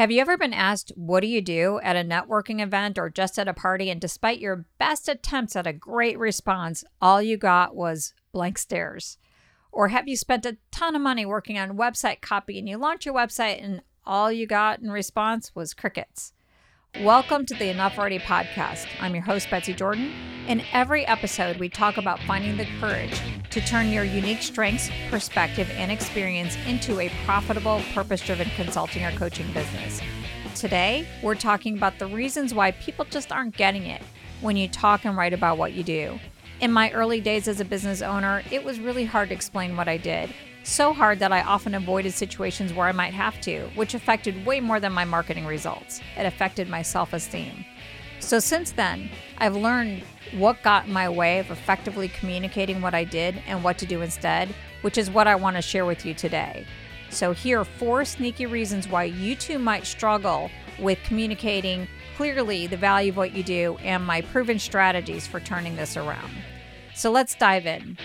Have 0.00 0.10
you 0.10 0.22
ever 0.22 0.38
been 0.38 0.54
asked, 0.54 0.92
What 0.96 1.20
do 1.20 1.26
you 1.26 1.42
do 1.42 1.78
at 1.82 1.94
a 1.94 2.08
networking 2.08 2.62
event 2.62 2.96
or 2.96 3.10
just 3.10 3.38
at 3.38 3.48
a 3.48 3.52
party? 3.52 3.90
And 3.90 4.00
despite 4.00 4.38
your 4.38 4.64
best 4.78 5.10
attempts 5.10 5.56
at 5.56 5.66
a 5.66 5.74
great 5.74 6.18
response, 6.18 6.82
all 7.02 7.20
you 7.20 7.36
got 7.36 7.76
was 7.76 8.14
blank 8.32 8.56
stares? 8.56 9.18
Or 9.70 9.88
have 9.88 10.08
you 10.08 10.16
spent 10.16 10.46
a 10.46 10.56
ton 10.70 10.96
of 10.96 11.02
money 11.02 11.26
working 11.26 11.58
on 11.58 11.76
website 11.76 12.22
copy 12.22 12.58
and 12.58 12.66
you 12.66 12.78
launch 12.78 13.04
your 13.04 13.14
website 13.14 13.62
and 13.62 13.82
all 14.06 14.32
you 14.32 14.46
got 14.46 14.80
in 14.80 14.90
response 14.90 15.54
was 15.54 15.74
crickets? 15.74 16.32
Welcome 16.98 17.46
to 17.46 17.54
the 17.54 17.70
Enough 17.70 17.98
Already 17.98 18.18
podcast. 18.18 18.86
I'm 19.00 19.14
your 19.14 19.22
host, 19.22 19.48
Betsy 19.48 19.72
Jordyn. 19.72 20.12
In 20.48 20.62
every 20.72 21.06
episode, 21.06 21.56
we 21.56 21.70
talk 21.70 21.96
about 21.96 22.18
finding 22.24 22.58
the 22.58 22.66
courage 22.78 23.18
to 23.50 23.60
turn 23.62 23.88
your 23.88 24.04
unique 24.04 24.42
strengths, 24.42 24.90
perspective, 25.08 25.70
and 25.76 25.90
experience 25.90 26.56
into 26.66 27.00
a 27.00 27.08
profitable, 27.24 27.80
purpose 27.94 28.20
driven 28.20 28.50
consulting 28.50 29.02
or 29.02 29.12
coaching 29.12 29.50
business. 29.52 30.02
Today, 30.54 31.06
we're 31.22 31.36
talking 31.36 31.78
about 31.78 31.98
the 31.98 32.06
reasons 32.06 32.52
why 32.52 32.72
people 32.72 33.06
just 33.06 33.32
aren't 33.32 33.56
getting 33.56 33.86
it 33.86 34.02
when 34.42 34.58
you 34.58 34.68
talk 34.68 35.06
and 35.06 35.16
write 35.16 35.32
about 35.32 35.56
what 35.56 35.72
you 35.72 35.82
do. 35.82 36.18
In 36.60 36.70
my 36.70 36.90
early 36.90 37.22
days 37.22 37.48
as 37.48 37.60
a 37.60 37.64
business 37.64 38.02
owner, 38.02 38.42
it 38.50 38.62
was 38.62 38.78
really 38.78 39.06
hard 39.06 39.30
to 39.30 39.34
explain 39.34 39.74
what 39.74 39.88
I 39.88 39.96
did. 39.96 40.34
So 40.62 40.92
hard 40.92 41.18
that 41.20 41.32
I 41.32 41.42
often 41.42 41.74
avoided 41.74 42.12
situations 42.12 42.72
where 42.72 42.86
I 42.86 42.92
might 42.92 43.14
have 43.14 43.40
to, 43.42 43.68
which 43.74 43.94
affected 43.94 44.44
way 44.44 44.60
more 44.60 44.78
than 44.78 44.92
my 44.92 45.04
marketing 45.04 45.46
results. 45.46 46.00
It 46.16 46.26
affected 46.26 46.68
my 46.68 46.82
self 46.82 47.12
esteem. 47.12 47.64
So, 48.20 48.38
since 48.38 48.72
then, 48.72 49.10
I've 49.38 49.56
learned 49.56 50.02
what 50.34 50.62
got 50.62 50.86
in 50.86 50.92
my 50.92 51.08
way 51.08 51.38
of 51.38 51.50
effectively 51.50 52.08
communicating 52.08 52.82
what 52.82 52.94
I 52.94 53.04
did 53.04 53.42
and 53.46 53.64
what 53.64 53.78
to 53.78 53.86
do 53.86 54.02
instead, 54.02 54.54
which 54.82 54.98
is 54.98 55.10
what 55.10 55.26
I 55.26 55.34
want 55.34 55.56
to 55.56 55.62
share 55.62 55.86
with 55.86 56.04
you 56.04 56.12
today. 56.12 56.66
So, 57.08 57.32
here 57.32 57.60
are 57.60 57.64
four 57.64 58.04
sneaky 58.04 58.44
reasons 58.44 58.86
why 58.86 59.04
you 59.04 59.34
too 59.34 59.58
might 59.58 59.86
struggle 59.86 60.50
with 60.78 60.98
communicating 61.02 61.88
clearly 62.16 62.66
the 62.66 62.76
value 62.76 63.10
of 63.10 63.16
what 63.16 63.32
you 63.32 63.42
do 63.42 63.78
and 63.82 64.04
my 64.04 64.20
proven 64.20 64.58
strategies 64.58 65.26
for 65.26 65.40
turning 65.40 65.76
this 65.76 65.96
around. 65.96 66.30
So, 66.94 67.10
let's 67.10 67.34
dive 67.34 67.66
in. 67.66 67.96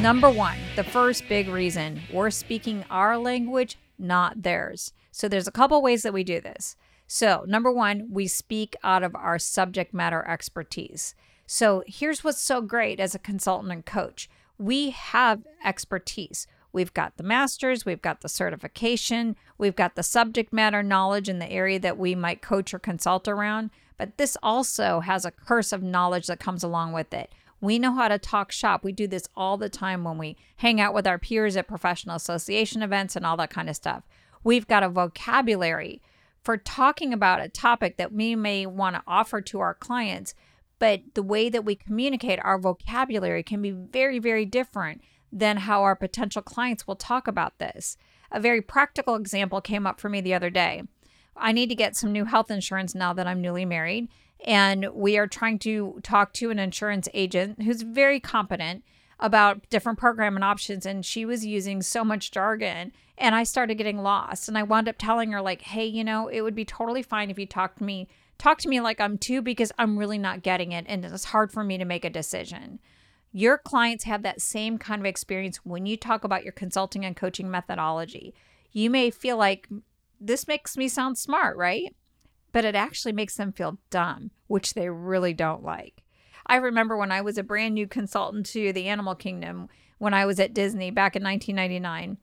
Number 0.00 0.30
one, 0.30 0.58
the 0.76 0.84
first 0.84 1.26
big 1.26 1.48
reason 1.48 2.00
we're 2.12 2.30
speaking 2.30 2.84
our 2.90 3.16
language, 3.16 3.78
not 3.98 4.42
theirs. 4.42 4.92
So 5.10 5.26
there's 5.26 5.48
a 5.48 5.52
couple 5.52 5.80
ways 5.80 6.02
that 6.02 6.12
we 6.12 6.22
do 6.22 6.38
this. 6.40 6.76
So, 7.06 7.44
number 7.46 7.72
one, 7.72 8.08
we 8.10 8.26
speak 8.26 8.76
out 8.84 9.02
of 9.02 9.14
our 9.14 9.38
subject 9.38 9.94
matter 9.94 10.26
expertise. 10.28 11.14
So, 11.46 11.82
here's 11.86 12.22
what's 12.22 12.42
so 12.42 12.60
great 12.60 13.00
as 13.00 13.14
a 13.14 13.18
consultant 13.18 13.72
and 13.72 13.86
coach 13.86 14.28
we 14.58 14.90
have 14.90 15.42
expertise. 15.64 16.46
We've 16.72 16.92
got 16.94 17.16
the 17.16 17.22
master's, 17.22 17.86
we've 17.86 18.02
got 18.02 18.20
the 18.20 18.28
certification, 18.28 19.36
we've 19.56 19.76
got 19.76 19.96
the 19.96 20.02
subject 20.02 20.52
matter 20.52 20.82
knowledge 20.82 21.28
in 21.28 21.38
the 21.38 21.50
area 21.50 21.78
that 21.80 21.98
we 21.98 22.14
might 22.14 22.42
coach 22.42 22.74
or 22.74 22.78
consult 22.78 23.28
around. 23.28 23.70
But 23.96 24.18
this 24.18 24.36
also 24.42 25.00
has 25.00 25.24
a 25.24 25.30
curse 25.30 25.72
of 25.72 25.82
knowledge 25.82 26.26
that 26.26 26.38
comes 26.38 26.62
along 26.62 26.92
with 26.92 27.14
it. 27.14 27.32
We 27.60 27.78
know 27.78 27.94
how 27.94 28.08
to 28.08 28.18
talk 28.18 28.52
shop. 28.52 28.84
We 28.84 28.92
do 28.92 29.06
this 29.06 29.28
all 29.34 29.56
the 29.56 29.68
time 29.68 30.04
when 30.04 30.18
we 30.18 30.36
hang 30.56 30.80
out 30.80 30.94
with 30.94 31.06
our 31.06 31.18
peers 31.18 31.56
at 31.56 31.68
professional 31.68 32.16
association 32.16 32.82
events 32.82 33.16
and 33.16 33.24
all 33.24 33.36
that 33.38 33.50
kind 33.50 33.68
of 33.68 33.76
stuff. 33.76 34.04
We've 34.44 34.66
got 34.66 34.82
a 34.82 34.88
vocabulary 34.88 36.02
for 36.42 36.56
talking 36.56 37.12
about 37.12 37.40
a 37.40 37.48
topic 37.48 37.96
that 37.96 38.12
we 38.12 38.36
may 38.36 38.66
want 38.66 38.94
to 38.94 39.02
offer 39.06 39.40
to 39.40 39.60
our 39.60 39.74
clients, 39.74 40.34
but 40.78 41.00
the 41.14 41.22
way 41.22 41.48
that 41.48 41.64
we 41.64 41.74
communicate 41.74 42.38
our 42.42 42.58
vocabulary 42.58 43.42
can 43.42 43.62
be 43.62 43.72
very, 43.72 44.18
very 44.18 44.44
different 44.44 45.02
than 45.32 45.56
how 45.56 45.82
our 45.82 45.96
potential 45.96 46.42
clients 46.42 46.86
will 46.86 46.94
talk 46.94 47.26
about 47.26 47.58
this. 47.58 47.96
A 48.30 48.38
very 48.38 48.60
practical 48.60 49.16
example 49.16 49.60
came 49.60 49.86
up 49.86 50.00
for 50.00 50.08
me 50.08 50.20
the 50.20 50.34
other 50.34 50.50
day. 50.50 50.82
I 51.36 51.52
need 51.52 51.68
to 51.68 51.74
get 51.74 51.96
some 51.96 52.12
new 52.12 52.24
health 52.24 52.50
insurance 52.50 52.94
now 52.94 53.12
that 53.12 53.26
I'm 53.26 53.40
newly 53.40 53.64
married. 53.64 54.08
And 54.44 54.88
we 54.92 55.16
are 55.18 55.26
trying 55.26 55.58
to 55.60 55.98
talk 56.02 56.32
to 56.34 56.50
an 56.50 56.58
insurance 56.58 57.08
agent 57.14 57.62
who's 57.62 57.82
very 57.82 58.20
competent 58.20 58.84
about 59.18 59.68
different 59.70 59.98
program 59.98 60.36
and 60.36 60.44
options. 60.44 60.84
And 60.84 61.04
she 61.04 61.24
was 61.24 61.46
using 61.46 61.82
so 61.82 62.04
much 62.04 62.30
jargon. 62.30 62.92
And 63.18 63.34
I 63.34 63.44
started 63.44 63.76
getting 63.76 63.98
lost. 63.98 64.48
And 64.48 64.58
I 64.58 64.62
wound 64.62 64.88
up 64.88 64.96
telling 64.98 65.32
her, 65.32 65.40
like, 65.40 65.62
hey, 65.62 65.86
you 65.86 66.04
know, 66.04 66.28
it 66.28 66.42
would 66.42 66.54
be 66.54 66.64
totally 66.64 67.02
fine 67.02 67.30
if 67.30 67.38
you 67.38 67.46
talked 67.46 67.78
to 67.78 67.84
me, 67.84 68.08
talk 68.38 68.58
to 68.58 68.68
me 68.68 68.80
like 68.80 69.00
I'm 69.00 69.16
two 69.16 69.40
because 69.40 69.72
I'm 69.78 69.98
really 69.98 70.18
not 70.18 70.42
getting 70.42 70.72
it. 70.72 70.84
And 70.88 71.04
it's 71.04 71.24
hard 71.24 71.50
for 71.50 71.64
me 71.64 71.78
to 71.78 71.84
make 71.84 72.04
a 72.04 72.10
decision. 72.10 72.78
Your 73.32 73.58
clients 73.58 74.04
have 74.04 74.22
that 74.22 74.40
same 74.40 74.78
kind 74.78 75.00
of 75.00 75.06
experience 75.06 75.58
when 75.64 75.86
you 75.86 75.96
talk 75.96 76.24
about 76.24 76.44
your 76.44 76.52
consulting 76.52 77.04
and 77.04 77.16
coaching 77.16 77.50
methodology. 77.50 78.34
You 78.72 78.90
may 78.90 79.10
feel 79.10 79.36
like 79.36 79.68
this 80.20 80.46
makes 80.46 80.76
me 80.76 80.88
sound 80.88 81.18
smart, 81.18 81.56
right? 81.56 81.94
But 82.56 82.64
it 82.64 82.74
actually 82.74 83.12
makes 83.12 83.36
them 83.36 83.52
feel 83.52 83.76
dumb, 83.90 84.30
which 84.46 84.72
they 84.72 84.88
really 84.88 85.34
don't 85.34 85.62
like. 85.62 86.02
I 86.46 86.56
remember 86.56 86.96
when 86.96 87.12
I 87.12 87.20
was 87.20 87.36
a 87.36 87.42
brand 87.42 87.74
new 87.74 87.86
consultant 87.86 88.46
to 88.46 88.72
the 88.72 88.88
animal 88.88 89.14
kingdom 89.14 89.68
when 89.98 90.14
I 90.14 90.24
was 90.24 90.40
at 90.40 90.54
Disney 90.54 90.90
back 90.90 91.14
in 91.14 91.22
1999. 91.22 92.16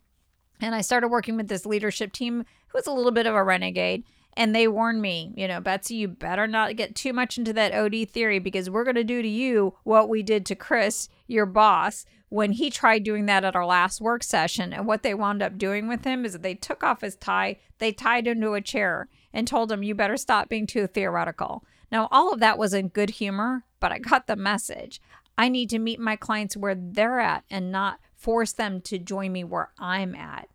And 0.60 0.74
I 0.74 0.82
started 0.82 1.10
working 1.10 1.38
with 1.38 1.50
this 1.50 1.68
leadership 1.68 2.14
team 2.14 2.46
who 2.70 2.78
was 2.80 2.88
a 2.88 2.92
little 2.92 3.12
bit 3.12 3.28
of 3.28 3.36
a 3.36 3.44
renegade. 3.44 4.06
And 4.36 4.56
they 4.56 4.68
warned 4.68 5.04
me, 5.04 5.32
you 5.38 5.48
know, 5.48 5.62
Betsy, 5.62 5.98
you 5.98 6.08
better 6.08 6.48
not 6.48 6.78
get 6.78 6.96
too 6.96 7.14
much 7.14 7.38
into 7.38 7.54
that 7.54 7.76
OD 7.76 8.10
theory 8.10 8.40
because 8.40 8.72
we're 8.72 8.86
going 8.86 8.96
to 8.96 9.04
do 9.04 9.22
to 9.22 9.28
you 9.28 9.76
what 9.84 10.10
we 10.10 10.24
did 10.24 10.48
to 10.48 10.56
Chris, 10.56 11.10
your 11.28 11.46
boss, 11.46 12.06
when 12.30 12.54
he 12.54 12.72
tried 12.72 13.04
doing 13.04 13.28
that 13.28 13.44
at 13.44 13.56
our 13.56 13.68
last 13.68 14.02
work 14.02 14.24
session. 14.24 14.74
And 14.74 14.88
what 14.88 15.04
they 15.04 15.14
wound 15.14 15.44
up 15.44 15.60
doing 15.60 15.88
with 15.88 16.06
him 16.06 16.26
is 16.26 16.34
that 16.34 16.42
they 16.42 16.56
took 16.56 16.84
off 16.84 17.02
his 17.02 17.18
tie, 17.18 17.60
they 17.78 17.92
tied 17.92 18.26
him 18.26 18.42
to 18.42 18.56
a 18.56 18.62
chair, 18.62 19.10
and 19.34 19.48
told 19.48 19.72
him, 19.72 19.84
You 19.84 19.96
better 19.96 20.18
stop 20.18 20.50
being 20.50 20.68
too 20.68 20.88
theoretical. 20.88 21.64
Now, 21.92 22.08
all 22.12 22.32
of 22.32 22.40
that 22.40 22.58
was 22.58 22.74
in 22.74 22.88
good 22.90 23.12
humor, 23.12 23.66
but 23.80 23.92
I 23.92 24.00
got 24.00 24.28
the 24.28 24.36
message. 24.36 25.02
I 25.38 25.50
need 25.50 25.70
to 25.72 25.80
meet 25.80 26.00
my 26.00 26.16
clients 26.16 26.56
where 26.56 26.76
they're 26.76 27.20
at 27.20 27.44
and 27.50 27.72
not 27.72 28.00
force 28.16 28.54
them 28.54 28.82
to 28.82 29.00
join 29.00 29.32
me 29.32 29.44
where 29.44 29.72
I'm 29.80 30.16
at. 30.16 30.48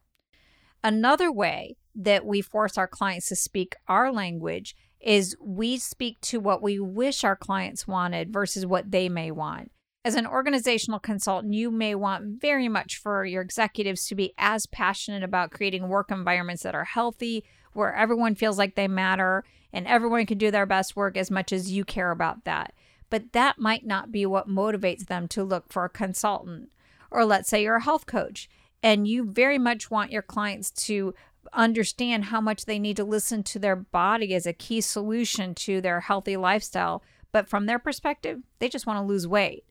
Another 0.83 1.31
way 1.31 1.77
that 1.95 2.25
we 2.25 2.41
force 2.41 2.79
our 2.79 2.87
clients 2.87 3.29
to 3.29 3.37
speak 3.37 3.75
our 3.89 4.13
language 4.13 4.77
is 5.01 5.37
we 5.41 5.77
speak 5.77 6.21
to 6.21 6.41
what 6.41 6.63
we 6.63 6.79
wish 6.79 7.25
our 7.25 7.37
clients 7.37 7.87
wanted 7.87 8.33
versus 8.33 8.65
what 8.65 8.91
they 8.91 9.09
may 9.09 9.31
want. 9.31 9.71
As 10.05 10.15
an 10.15 10.27
organizational 10.27 11.01
consultant, 11.01 11.55
you 11.55 11.71
may 11.71 11.95
want 11.95 12.41
very 12.41 12.69
much 12.69 12.97
for 12.97 13.25
your 13.25 13.43
executives 13.43 14.07
to 14.07 14.15
be 14.15 14.33
as 14.39 14.67
passionate 14.67 15.23
about 15.23 15.51
creating 15.51 15.89
work 15.89 16.11
environments 16.11 16.63
that 16.63 16.75
are 16.75 16.85
healthy, 16.85 17.45
where 17.79 17.95
everyone 17.95 18.35
feels 18.35 18.59
like 18.59 18.75
they 18.75 18.89
matter 18.89 19.45
and 19.73 19.87
everyone 19.87 20.27
can 20.27 20.37
do 20.37 20.51
their 20.51 20.67
best 20.67 20.97
work 20.97 21.17
as 21.17 21.31
much 21.31 21.53
as 21.53 21.73
you 21.73 21.85
care 21.85 22.11
about 22.11 22.45
that. 22.45 22.75
But 23.11 23.33
that 23.33 23.59
might 23.59 23.87
not 23.87 24.13
be 24.13 24.27
what 24.27 24.49
motivates 24.49 25.07
them 25.07 25.29
to 25.29 25.45
look 25.45 25.73
for 25.73 25.85
a 25.85 25.89
consultant. 25.89 26.71
Or 27.11 27.25
let's 27.25 27.49
say 27.49 27.63
you're 27.63 27.77
a 27.77 27.83
health 27.83 28.07
coach 28.07 28.51
and 28.83 29.09
you 29.09 29.25
very 29.25 29.59
much 29.59 29.91
want 29.91 30.13
your 30.13 30.23
clients 30.23 30.71
to 30.71 31.15
understand 31.53 32.27
how 32.27 32.41
much 32.41 32.67
they 32.67 32.79
need 32.79 32.97
to 32.97 33.05
listen 33.05 33.43
to 33.43 33.59
their 33.59 33.77
body 33.77 34.35
as 34.35 34.47
a 34.47 34.53
key 34.53 34.81
solution 34.81 35.55
to 35.55 35.81
their 35.81 36.01
healthy 36.01 36.37
lifestyle. 36.37 37.03
But 37.33 37.49
from 37.49 37.67
their 37.67 37.79
perspective, 37.79 38.43
they 38.59 38.69
just 38.69 38.87
want 38.87 38.99
to 38.99 39.07
lose 39.07 39.27
weight. 39.27 39.65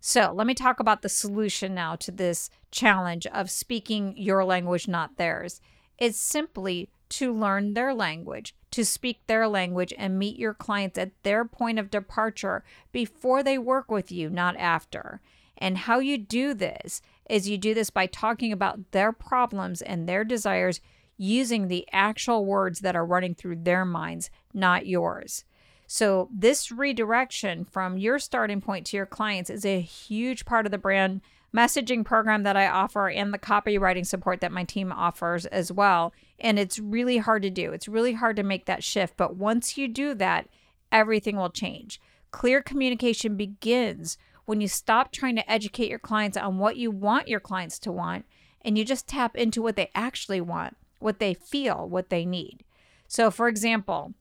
So, 0.00 0.32
let 0.34 0.48
me 0.48 0.54
talk 0.54 0.80
about 0.80 1.02
the 1.02 1.08
solution 1.08 1.74
now 1.74 1.94
to 1.96 2.10
this 2.10 2.50
challenge 2.72 3.24
of 3.26 3.52
speaking 3.52 4.14
your 4.16 4.44
language, 4.44 4.88
not 4.88 5.16
theirs. 5.16 5.60
It's 5.96 6.18
simply 6.18 6.90
to 7.12 7.32
learn 7.32 7.74
their 7.74 7.92
language, 7.92 8.54
to 8.70 8.84
speak 8.84 9.20
their 9.26 9.46
language, 9.46 9.92
and 9.98 10.18
meet 10.18 10.38
your 10.38 10.54
clients 10.54 10.96
at 10.98 11.10
their 11.22 11.44
point 11.44 11.78
of 11.78 11.90
departure 11.90 12.64
before 12.90 13.42
they 13.42 13.58
work 13.58 13.90
with 13.90 14.10
you, 14.10 14.30
not 14.30 14.56
after. 14.56 15.20
And 15.58 15.78
how 15.78 15.98
you 15.98 16.16
do 16.18 16.54
this 16.54 17.02
is 17.28 17.48
you 17.48 17.58
do 17.58 17.74
this 17.74 17.90
by 17.90 18.06
talking 18.06 18.50
about 18.50 18.92
their 18.92 19.12
problems 19.12 19.82
and 19.82 20.08
their 20.08 20.24
desires 20.24 20.80
using 21.18 21.68
the 21.68 21.86
actual 21.92 22.46
words 22.46 22.80
that 22.80 22.96
are 22.96 23.04
running 23.04 23.34
through 23.34 23.56
their 23.56 23.84
minds, 23.84 24.30
not 24.54 24.86
yours. 24.86 25.44
So, 25.86 26.30
this 26.34 26.72
redirection 26.72 27.66
from 27.66 27.98
your 27.98 28.18
starting 28.18 28.62
point 28.62 28.86
to 28.86 28.96
your 28.96 29.04
clients 29.06 29.50
is 29.50 29.66
a 29.66 29.80
huge 29.80 30.46
part 30.46 30.64
of 30.64 30.72
the 30.72 30.78
brand 30.78 31.20
messaging 31.54 32.04
program 32.04 32.42
that 32.44 32.56
I 32.56 32.66
offer 32.66 33.08
and 33.08 33.32
the 33.32 33.38
copywriting 33.38 34.06
support 34.06 34.40
that 34.40 34.52
my 34.52 34.64
team 34.64 34.92
offers 34.92 35.46
as 35.46 35.70
well. 35.70 36.12
And 36.38 36.58
it's 36.58 36.78
really 36.78 37.18
hard 37.18 37.42
to 37.42 37.50
do. 37.50 37.72
It's 37.72 37.88
really 37.88 38.14
hard 38.14 38.36
to 38.36 38.42
make 38.42 38.66
that 38.66 38.82
shift. 38.82 39.16
But 39.16 39.36
once 39.36 39.76
you 39.76 39.88
do 39.88 40.14
that, 40.14 40.48
everything 40.90 41.36
will 41.36 41.50
change. 41.50 42.00
Clear 42.30 42.62
communication 42.62 43.36
begins 43.36 44.16
when 44.44 44.60
you 44.60 44.68
stop 44.68 45.12
trying 45.12 45.36
to 45.36 45.50
educate 45.50 45.90
your 45.90 45.98
clients 45.98 46.36
on 46.36 46.58
what 46.58 46.76
you 46.76 46.90
want 46.90 47.28
your 47.28 47.40
clients 47.40 47.78
to 47.80 47.92
want 47.92 48.24
and 48.62 48.78
you 48.78 48.84
just 48.84 49.06
tap 49.06 49.36
into 49.36 49.62
what 49.62 49.76
they 49.76 49.90
actually 49.94 50.40
want, 50.40 50.76
what 50.98 51.18
they 51.18 51.34
feel, 51.34 51.88
what 51.88 52.10
they 52.10 52.24
need. 52.24 52.64
So, 53.08 53.30
for 53.30 53.48
example, 53.48 54.14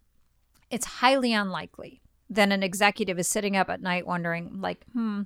it's 0.69 0.85
highly 0.85 1.33
unlikely 1.33 2.01
that 2.29 2.51
an 2.51 2.63
executive 2.63 3.19
is 3.19 3.27
sitting 3.27 3.55
up 3.55 3.69
at 3.69 3.81
night 3.81 4.07
wondering, 4.07 4.61
like, 4.61 4.85
hmm, 4.93 5.23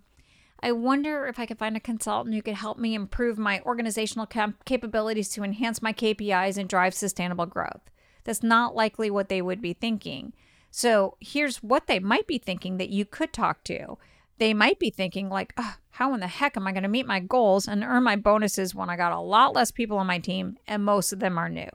I 0.62 0.72
wonder 0.72 1.28
if 1.28 1.38
I 1.38 1.46
could 1.46 1.60
find 1.60 1.76
a 1.78 1.82
consultant 1.82 2.34
who 2.34 2.42
could 2.42 2.56
help 2.56 2.78
me 2.78 2.96
improve 2.96 3.38
my 3.38 3.62
organizational 3.62 4.26
cap- 4.26 4.66
capabilities 4.66 5.30
to 5.30 5.44
enhance 5.44 5.82
my 5.82 5.94
KPIs 5.94 6.58
and 6.58 6.70
drive 6.70 6.94
sustainable 6.94 7.46
growth. 7.46 7.92
That's 8.24 8.42
not 8.42 8.76
likely 8.76 9.12
what 9.12 9.30
they 9.30 9.42
would 9.42 9.62
be 9.62 9.74
thinking. 9.74 10.34
So 10.72 11.18
here's 11.20 11.64
what 11.64 11.88
they 11.88 12.00
might 12.00 12.28
be 12.28 12.38
thinking 12.38 12.78
that 12.78 12.90
you 12.90 13.06
could 13.06 13.32
talk 13.32 13.64
to. 13.66 13.98
They 14.38 14.54
might 14.54 14.80
be 14.80 14.90
thinking, 14.90 15.30
like, 15.30 15.58
how 15.92 16.14
in 16.14 16.20
the 16.20 16.28
heck 16.28 16.58
am 16.58 16.68
I 16.68 16.72
going 16.72 16.84
to 16.84 16.90
meet 16.90 17.06
my 17.06 17.20
goals 17.20 17.68
and 17.68 17.84
earn 17.84 18.04
my 18.04 18.18
bonuses 18.18 18.76
when 18.76 18.90
I 18.90 18.98
got 18.98 19.14
a 19.14 19.20
lot 19.20 19.54
less 19.54 19.72
people 19.72 19.98
on 19.98 20.08
my 20.08 20.20
team 20.20 20.58
and 20.68 20.84
most 20.84 21.14
of 21.14 21.20
them 21.20 21.38
are 21.38 21.48
new? 21.48 21.70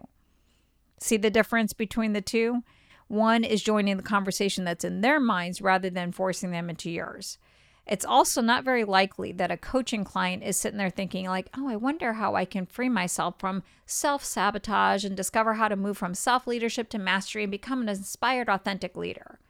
See 0.98 1.16
the 1.16 1.30
difference 1.30 1.72
between 1.72 2.12
the 2.12 2.20
two? 2.20 2.62
One 3.08 3.42
is 3.44 3.62
joining 3.62 3.96
the 3.96 4.02
conversation 4.02 4.64
that's 4.64 4.84
in 4.84 5.00
their 5.00 5.18
minds 5.18 5.62
rather 5.62 5.88
than 5.88 6.12
forcing 6.12 6.50
them 6.50 6.68
into 6.68 6.90
yours. 6.90 7.38
It's 7.86 8.04
also 8.04 8.40
not 8.40 8.64
very 8.64 8.84
likely 8.84 9.32
that 9.32 9.50
a 9.50 9.56
coaching 9.56 10.04
client 10.04 10.42
is 10.42 10.56
sitting 10.56 10.78
there 10.78 10.90
thinking, 10.90 11.26
like, 11.26 11.48
oh, 11.56 11.68
I 11.68 11.76
wonder 11.76 12.12
how 12.14 12.34
I 12.36 12.44
can 12.44 12.66
free 12.66 12.88
myself 12.88 13.34
from 13.38 13.62
self 13.86 14.24
sabotage 14.24 15.04
and 15.04 15.16
discover 15.16 15.54
how 15.54 15.68
to 15.68 15.76
move 15.76 15.98
from 15.98 16.14
self 16.14 16.46
leadership 16.46 16.88
to 16.90 16.98
mastery 16.98 17.42
and 17.44 17.50
become 17.50 17.82
an 17.82 17.88
inspired, 17.88 18.48
authentic 18.48 18.96
leader. 18.96 19.40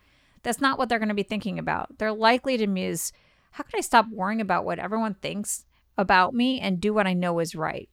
That's 0.43 0.61
not 0.61 0.79
what 0.79 0.89
they're 0.89 0.99
going 0.99 1.11
to 1.11 1.15
be 1.15 1.23
thinking 1.23 1.59
about. 1.59 1.99
They're 1.99 2.13
likely 2.13 2.57
to 2.57 2.67
muse, 2.67 3.13
how 3.53 3.65
can 3.65 3.79
I 3.79 3.83
stop 3.83 4.07
worrying 4.11 4.41
about 4.41 4.65
what 4.65 4.79
everyone 4.79 5.15
thinks 5.15 5.65
about 5.99 6.33
me 6.33 6.61
and 6.61 6.81
do 6.81 6.95
what 6.95 7.07
I 7.07 7.13
know 7.13 7.41
is 7.41 7.55
right? 7.55 7.89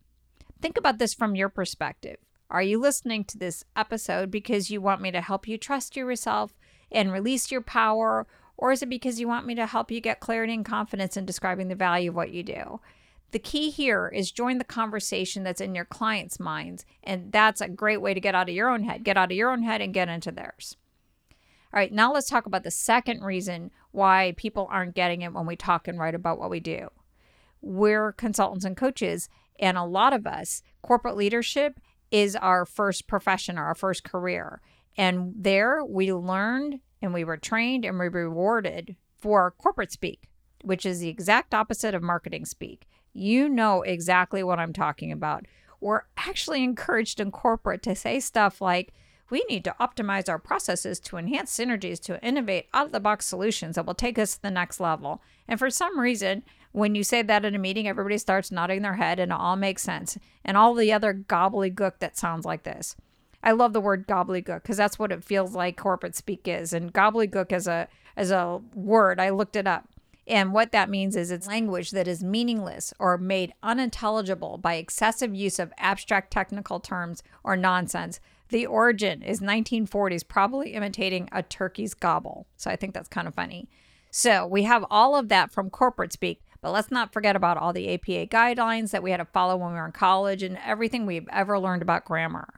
Think 0.61 0.77
about 0.77 0.97
this 0.97 1.13
from 1.13 1.35
your 1.35 1.49
perspective. 1.49 2.17
Are 2.49 2.61
you 2.61 2.79
listening 2.79 3.25
to 3.25 3.37
this 3.37 3.65
episode 3.75 4.31
because 4.31 4.69
you 4.69 4.79
want 4.79 5.01
me 5.01 5.11
to 5.11 5.19
help 5.19 5.47
you 5.47 5.57
trust 5.57 5.97
yourself 5.97 6.53
and 6.89 7.11
release 7.11 7.51
your 7.51 7.61
power? 7.61 8.25
Or 8.57 8.71
is 8.71 8.81
it 8.81 8.89
because 8.89 9.19
you 9.19 9.27
want 9.27 9.45
me 9.45 9.55
to 9.55 9.67
help 9.67 9.91
you 9.91 10.01
get 10.01 10.19
clarity 10.19 10.53
and 10.53 10.65
confidence 10.65 11.15
in 11.15 11.25
describing 11.25 11.67
the 11.67 11.75
value 11.75 12.09
of 12.09 12.15
what 12.15 12.31
you 12.31 12.43
do? 12.43 12.79
The 13.31 13.39
key 13.39 13.69
here 13.69 14.07
is 14.07 14.31
join 14.31 14.57
the 14.57 14.63
conversation 14.63 15.43
that's 15.43 15.61
in 15.61 15.75
your 15.75 15.85
client's 15.85 16.39
minds. 16.39 16.85
And 17.03 17.31
that's 17.31 17.61
a 17.61 17.69
great 17.69 18.01
way 18.01 18.13
to 18.13 18.19
get 18.19 18.35
out 18.35 18.49
of 18.49 18.55
your 18.55 18.69
own 18.69 18.83
head. 18.83 19.03
Get 19.03 19.17
out 19.17 19.31
of 19.31 19.37
your 19.37 19.51
own 19.51 19.63
head 19.63 19.81
and 19.81 19.93
get 19.93 20.09
into 20.09 20.31
theirs. 20.31 20.75
All 21.73 21.79
right, 21.79 21.91
now 21.91 22.13
let's 22.13 22.29
talk 22.29 22.45
about 22.45 22.63
the 22.63 22.71
second 22.71 23.23
reason 23.23 23.71
why 23.91 24.33
people 24.37 24.67
aren't 24.71 24.95
getting 24.95 25.21
it 25.21 25.33
when 25.33 25.45
we 25.45 25.57
talk 25.57 25.87
and 25.87 25.99
write 25.99 26.15
about 26.15 26.39
what 26.39 26.49
we 26.49 26.61
do. 26.61 26.87
We're 27.61 28.13
consultants 28.13 28.63
and 28.63 28.77
coaches, 28.77 29.27
and 29.59 29.77
a 29.77 29.83
lot 29.83 30.13
of 30.13 30.25
us, 30.25 30.63
corporate 30.81 31.17
leadership 31.17 31.79
is 32.09 32.37
our 32.37 32.65
first 32.65 33.05
profession 33.05 33.57
or 33.57 33.65
our 33.65 33.75
first 33.75 34.05
career. 34.05 34.61
And 34.95 35.33
there 35.35 35.83
we 35.83 36.13
learned 36.13 36.79
and 37.07 37.13
we 37.13 37.23
were 37.23 37.37
trained 37.37 37.85
and 37.85 37.97
we 37.97 38.09
rewarded 38.09 38.97
for 39.17 39.55
corporate 39.57 39.91
speak, 39.91 40.27
which 40.63 40.85
is 40.85 40.99
the 40.99 41.07
exact 41.07 41.53
opposite 41.53 41.95
of 41.95 42.03
marketing 42.03 42.45
speak. 42.45 42.85
You 43.13 43.47
know 43.47 43.81
exactly 43.81 44.43
what 44.43 44.59
I'm 44.59 44.73
talking 44.73 45.11
about. 45.11 45.45
We're 45.79 46.03
actually 46.17 46.63
encouraged 46.63 47.19
in 47.19 47.31
corporate 47.31 47.81
to 47.83 47.95
say 47.95 48.19
stuff 48.19 48.59
like, 48.61 48.93
we 49.29 49.45
need 49.49 49.63
to 49.63 49.75
optimize 49.79 50.29
our 50.29 50.37
processes 50.39 50.99
to 51.01 51.17
enhance 51.17 51.57
synergies 51.57 52.01
to 52.01 52.23
innovate 52.23 52.67
out 52.73 52.87
of 52.87 52.91
the 52.91 52.99
box 52.99 53.25
solutions 53.25 53.75
that 53.75 53.85
will 53.85 53.93
take 53.93 54.19
us 54.19 54.35
to 54.35 54.41
the 54.41 54.51
next 54.51 54.79
level. 54.79 55.21
And 55.47 55.59
for 55.59 55.69
some 55.69 55.99
reason, 55.99 56.43
when 56.73 56.93
you 56.93 57.03
say 57.03 57.21
that 57.21 57.45
in 57.45 57.55
a 57.55 57.59
meeting, 57.59 57.87
everybody 57.87 58.17
starts 58.17 58.51
nodding 58.51 58.81
their 58.81 58.95
head 58.95 59.19
and 59.19 59.31
it 59.31 59.37
all 59.37 59.55
makes 59.55 59.81
sense. 59.81 60.17
And 60.43 60.57
all 60.57 60.73
the 60.73 60.91
other 60.91 61.13
gobbledygook 61.13 61.99
that 61.99 62.17
sounds 62.17 62.45
like 62.45 62.63
this. 62.63 62.95
I 63.43 63.51
love 63.51 63.73
the 63.73 63.81
word 63.81 64.07
gobbledygook 64.07 64.63
because 64.63 64.77
that's 64.77 64.99
what 64.99 65.11
it 65.11 65.23
feels 65.23 65.53
like 65.53 65.77
corporate 65.77 66.15
speak 66.15 66.47
is. 66.47 66.73
And 66.73 66.93
gobbledygook 66.93 67.51
as 67.51 67.67
a 67.67 67.87
as 68.15 68.31
a 68.31 68.61
word, 68.73 69.19
I 69.19 69.29
looked 69.29 69.55
it 69.55 69.67
up. 69.67 69.87
And 70.27 70.51
what 70.51 70.73
that 70.73 70.89
means 70.89 71.15
is 71.15 71.31
it's 71.31 71.47
language 71.47 71.91
that 71.91 72.07
is 72.07 72.23
meaningless 72.23 72.93
or 72.99 73.17
made 73.17 73.53
unintelligible 73.63 74.57
by 74.57 74.73
excessive 74.73 75.33
use 75.33 75.57
of 75.57 75.71
abstract 75.77 76.31
technical 76.31 76.81
terms 76.81 77.23
or 77.43 77.55
nonsense. 77.55 78.19
The 78.49 78.65
origin 78.65 79.21
is 79.21 79.39
1940s, 79.39 80.27
probably 80.27 80.73
imitating 80.73 81.29
a 81.31 81.43
turkey's 81.43 81.93
gobble. 81.93 82.45
So 82.57 82.69
I 82.69 82.75
think 82.75 82.93
that's 82.93 83.07
kind 83.07 83.27
of 83.27 83.35
funny. 83.35 83.69
So 84.11 84.45
we 84.45 84.63
have 84.63 84.85
all 84.89 85.15
of 85.15 85.29
that 85.29 85.51
from 85.51 85.69
corporate 85.69 86.11
speak, 86.11 86.41
but 86.61 86.71
let's 86.71 86.91
not 86.91 87.13
forget 87.13 87.35
about 87.35 87.57
all 87.57 87.71
the 87.71 87.93
APA 87.93 88.27
guidelines 88.27 88.91
that 88.91 89.03
we 89.03 89.11
had 89.11 89.17
to 89.17 89.25
follow 89.25 89.55
when 89.55 89.71
we 89.71 89.77
were 89.77 89.85
in 89.85 89.91
college 89.91 90.43
and 90.43 90.57
everything 90.65 91.05
we've 91.05 91.27
ever 91.31 91.59
learned 91.59 91.81
about 91.81 92.05
grammar. 92.05 92.53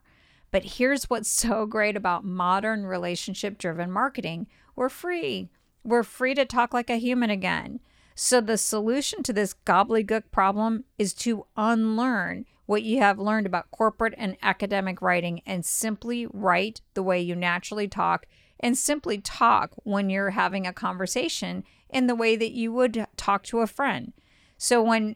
But 0.52 0.64
here's 0.64 1.10
what's 1.10 1.30
so 1.30 1.66
great 1.66 1.96
about 1.96 2.26
modern 2.26 2.86
relationship 2.86 3.58
driven 3.58 3.92
marketing 3.92 4.48
we're 4.76 4.88
free. 4.88 5.50
We're 5.84 6.04
free 6.04 6.34
to 6.36 6.46
talk 6.46 6.74
like 6.74 6.90
a 6.90 6.96
human 6.96 7.30
again. 7.30 7.82
So, 8.16 8.40
the 8.40 8.58
solution 8.58 9.24
to 9.24 9.34
this 9.34 9.56
gobbledygook 9.66 10.24
problem 10.32 10.86
is 10.98 11.14
to 11.16 11.46
unlearn 11.58 12.46
what 12.66 12.84
you 12.84 13.00
have 13.00 13.20
learned 13.20 13.46
about 13.46 13.72
corporate 13.72 14.14
and 14.18 14.38
academic 14.42 15.02
writing 15.02 15.42
and 15.46 15.66
simply 15.66 16.28
write 16.28 16.82
the 16.94 17.04
way 17.04 17.20
you 17.20 17.36
naturally 17.36 17.88
talk 17.88 18.26
and 18.60 18.78
simply 18.78 19.18
talk 19.18 19.74
when 19.84 20.10
you're 20.10 20.30
having 20.30 20.68
a 20.68 20.74
conversation 20.74 21.64
in 21.90 22.08
the 22.08 22.16
way 22.16 22.36
that 22.36 22.52
you 22.52 22.72
would 22.72 23.08
talk 23.18 23.44
to 23.44 23.60
a 23.60 23.68
friend. 23.68 24.14
So, 24.58 24.84
when 24.84 25.16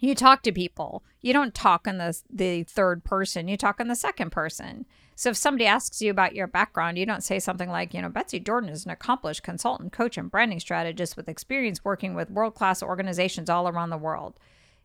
you 0.00 0.14
talk 0.14 0.42
to 0.42 0.52
people. 0.52 1.02
You 1.20 1.32
don't 1.32 1.54
talk 1.54 1.86
in 1.86 1.98
the 1.98 2.20
the 2.30 2.64
third 2.64 3.04
person. 3.04 3.48
You 3.48 3.56
talk 3.56 3.80
in 3.80 3.88
the 3.88 3.96
second 3.96 4.30
person. 4.30 4.86
So 5.14 5.30
if 5.30 5.36
somebody 5.36 5.66
asks 5.66 6.00
you 6.00 6.12
about 6.12 6.36
your 6.36 6.46
background, 6.46 6.96
you 6.96 7.04
don't 7.04 7.24
say 7.24 7.40
something 7.40 7.68
like, 7.68 7.92
you 7.92 8.00
know, 8.00 8.08
Betsy 8.08 8.38
Jordyn 8.38 8.70
is 8.70 8.84
an 8.84 8.92
accomplished 8.92 9.42
consultant, 9.42 9.92
coach, 9.92 10.16
and 10.16 10.30
branding 10.30 10.60
strategist 10.60 11.16
with 11.16 11.28
experience 11.28 11.84
working 11.84 12.14
with 12.14 12.30
world-class 12.30 12.84
organizations 12.84 13.50
all 13.50 13.66
around 13.66 13.90
the 13.90 13.98
world. 13.98 14.38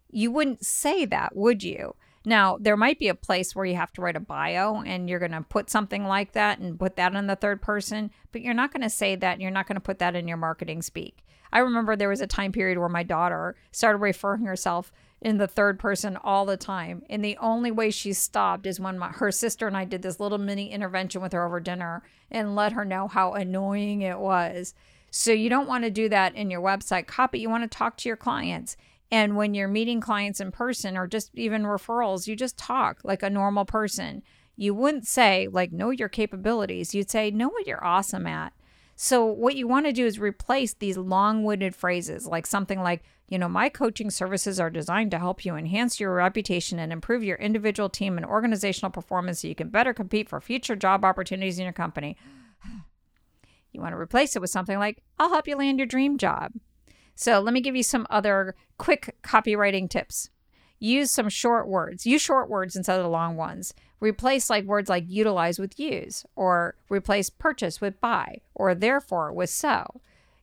You 0.10 0.32
wouldn't 0.32 0.66
say 0.66 1.06
that, 1.06 1.36
would 1.36 1.64
you? 1.64 1.96
Now, 2.26 2.58
there 2.60 2.78
might 2.78 2.98
be 2.98 3.10
a 3.10 3.16
place 3.16 3.56
where 3.56 3.66
you 3.66 3.76
have 3.76 3.92
to 3.94 4.02
write 4.02 4.16
a 4.16 4.22
bio 4.22 4.82
and 4.82 5.10
you're 5.10 5.20
going 5.20 5.34
to 5.34 5.42
put 5.42 5.70
something 5.70 6.06
like 6.06 6.32
that 6.32 6.58
and 6.58 6.80
put 6.80 6.96
that 6.96 7.14
in 7.14 7.28
the 7.28 7.36
third 7.36 7.62
person, 7.62 8.10
but 8.32 8.42
you're 8.42 8.54
not 8.54 8.72
going 8.72 8.82
to 8.82 8.90
say 8.90 9.16
that 9.16 9.34
and 9.34 9.42
you're 9.42 9.52
not 9.52 9.68
going 9.68 9.76
to 9.76 9.82
put 9.82 10.00
that 10.00 10.16
in 10.16 10.28
your 10.28 10.38
marketing 10.38 10.82
speak. 10.82 11.24
I 11.54 11.60
remember 11.60 11.96
there 11.96 12.10
was 12.10 12.20
a 12.20 12.28
time 12.28 12.52
period 12.52 12.80
where 12.80 12.90
my 12.90 13.04
daughter 13.04 13.56
started 13.72 14.00
referring 14.00 14.46
herself 14.46 14.92
in 15.22 15.38
the 15.38 15.48
third 15.48 15.78
person 15.78 16.18
all 16.18 16.48
the 16.48 16.58
time. 16.58 17.04
And 17.12 17.24
the 17.24 17.38
only 17.38 17.70
way 17.70 17.92
she 17.92 18.12
stopped 18.12 18.66
is 18.66 18.80
when 18.80 18.98
my, 18.98 19.10
her 19.10 19.32
sister 19.32 19.68
and 19.68 19.78
I 19.78 19.86
did 19.86 20.02
this 20.02 20.20
little 20.20 20.40
mini 20.40 20.72
intervention 20.72 21.22
with 21.22 21.32
her 21.32 21.46
over 21.46 21.60
dinner 21.60 22.02
and 22.32 22.56
let 22.56 22.74
her 22.74 22.84
know 22.84 23.08
how 23.08 23.34
annoying 23.34 24.02
it 24.02 24.18
was. 24.18 24.74
So 25.12 25.32
you 25.32 25.48
don't 25.48 25.68
want 25.68 25.84
to 25.84 25.92
do 25.92 26.10
that 26.10 26.34
in 26.34 26.50
your 26.50 26.60
website 26.60 27.06
copy. 27.06 27.40
You 27.40 27.52
want 27.52 27.72
to 27.72 27.78
talk 27.78 27.98
to 27.98 28.10
your 28.10 28.18
clients. 28.18 28.76
And 29.12 29.38
when 29.38 29.54
you're 29.54 29.68
meeting 29.68 30.02
clients 30.02 30.40
in 30.40 30.52
person 30.52 30.98
or 30.98 31.06
just 31.06 31.30
even 31.36 31.64
referrals, 31.64 32.26
you 32.26 32.36
just 32.36 32.58
talk 32.58 33.00
like 33.04 33.22
a 33.22 33.30
normal 33.30 33.64
person. 33.64 34.24
You 34.56 34.74
wouldn't 34.74 35.06
say, 35.06 35.48
like, 35.52 35.72
know 35.72 35.92
your 35.92 36.10
capabilities. 36.10 36.96
You'd 36.96 37.12
say, 37.12 37.30
know 37.30 37.50
what 37.50 37.68
you're 37.68 37.86
awesome 37.86 38.26
at. 38.26 38.54
So, 38.96 39.26
what 39.26 39.56
you 39.56 39.68
want 39.68 39.86
to 39.88 39.92
do 39.92 40.06
is 40.06 40.20
replace 40.20 40.74
these 40.74 40.98
long 40.98 41.44
winded 41.44 41.76
phrases 41.76 42.28
like 42.28 42.46
something 42.46 42.82
like, 42.82 43.04
you 43.28 43.40
know, 43.40 43.50
my 43.50 43.70
coaching 43.70 44.12
services 44.12 44.60
are 44.60 44.70
designed 44.70 45.12
to 45.12 45.20
help 45.20 45.44
you 45.44 45.56
enhance 45.56 46.00
your 46.00 46.14
reputation 46.14 46.78
and 46.78 46.94
improve 46.94 47.24
your 47.24 47.38
individual 47.38 47.90
team 47.90 48.18
and 48.18 48.26
organizational 48.26 48.92
performance 48.92 49.42
so 49.42 49.48
you 49.48 49.56
can 49.56 49.70
better 49.70 49.94
compete 49.94 50.30
for 50.30 50.40
future 50.40 50.76
job 50.76 51.04
opportunities 51.04 51.58
in 51.58 51.64
your 51.64 51.74
company. 51.74 52.18
You 53.72 53.82
want 53.82 53.94
to 53.94 54.00
replace 54.00 54.36
it 54.36 54.40
with 54.40 54.52
something 54.52 54.78
like, 54.78 55.02
I'll 55.18 55.30
help 55.30 55.48
you 55.48 55.58
land 55.58 55.80
your 55.80 55.88
dream 55.88 56.20
job. 56.20 56.52
So, 57.16 57.40
let 57.40 57.54
me 57.54 57.62
give 57.62 57.76
you 57.76 57.84
some 57.84 58.06
other 58.12 58.56
quick 58.78 59.16
copywriting 59.24 59.90
tips. 59.90 60.30
Use 60.84 61.12
some 61.12 61.30
short 61.30 61.70
words. 61.70 62.06
Use 62.06 62.22
short 62.22 62.50
words 62.50 62.76
instead 62.76 62.98
of 62.98 63.04
the 63.04 63.10
long 63.10 63.38
ones. 63.38 63.74
Replace 64.02 64.50
like 64.50 64.66
words 64.66 64.90
like 64.90 65.06
utilize 65.08 65.58
with 65.58 65.80
use, 65.80 66.26
or 66.36 66.76
replace 66.90 67.30
purchase 67.30 67.80
with 67.80 68.02
buy, 68.02 68.42
or 68.54 68.76
therefore 68.76 69.32
with 69.32 69.50
so. 69.50 70.02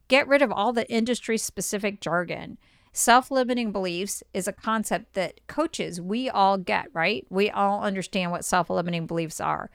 Get 0.09 0.27
rid 0.27 0.41
of 0.41 0.51
all 0.51 0.73
the 0.73 0.91
industry 0.91 1.37
specific 1.37 2.01
jargon. 2.01 2.57
Self 2.91 3.31
limiting 3.31 3.71
beliefs 3.71 4.23
is 4.33 4.49
a 4.49 4.53
concept 4.55 5.13
that 5.13 5.47
coaches, 5.47 6.01
we 6.01 6.31
all 6.31 6.57
get, 6.57 6.87
right? 6.95 7.27
We 7.29 7.51
all 7.51 7.83
understand 7.83 8.31
what 8.31 8.47
self 8.47 8.71
limiting 8.71 9.07
beliefs 9.07 9.43
are. 9.43 9.71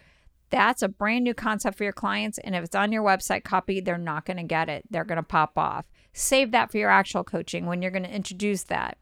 That's 0.50 0.82
a 0.82 0.88
brand 0.88 1.26
new 1.26 1.36
concept 1.36 1.78
for 1.78 1.84
your 1.84 1.94
clients. 1.94 2.40
And 2.40 2.56
if 2.56 2.64
it's 2.64 2.76
on 2.76 2.92
your 2.92 3.04
website 3.04 3.44
copy, 3.44 3.82
they're 3.82 4.00
not 4.00 4.26
going 4.26 4.38
to 4.38 4.44
get 4.44 4.68
it. 4.70 4.86
They're 4.90 5.06
going 5.06 5.18
to 5.18 5.22
pop 5.22 5.60
off. 5.60 5.86
Save 6.12 6.50
that 6.54 6.72
for 6.72 6.80
your 6.80 6.90
actual 6.90 7.24
coaching 7.24 7.68
when 7.68 7.84
you're 7.84 7.92
going 7.92 8.02
to 8.02 8.16
introduce 8.16 8.64
that. 8.64 8.98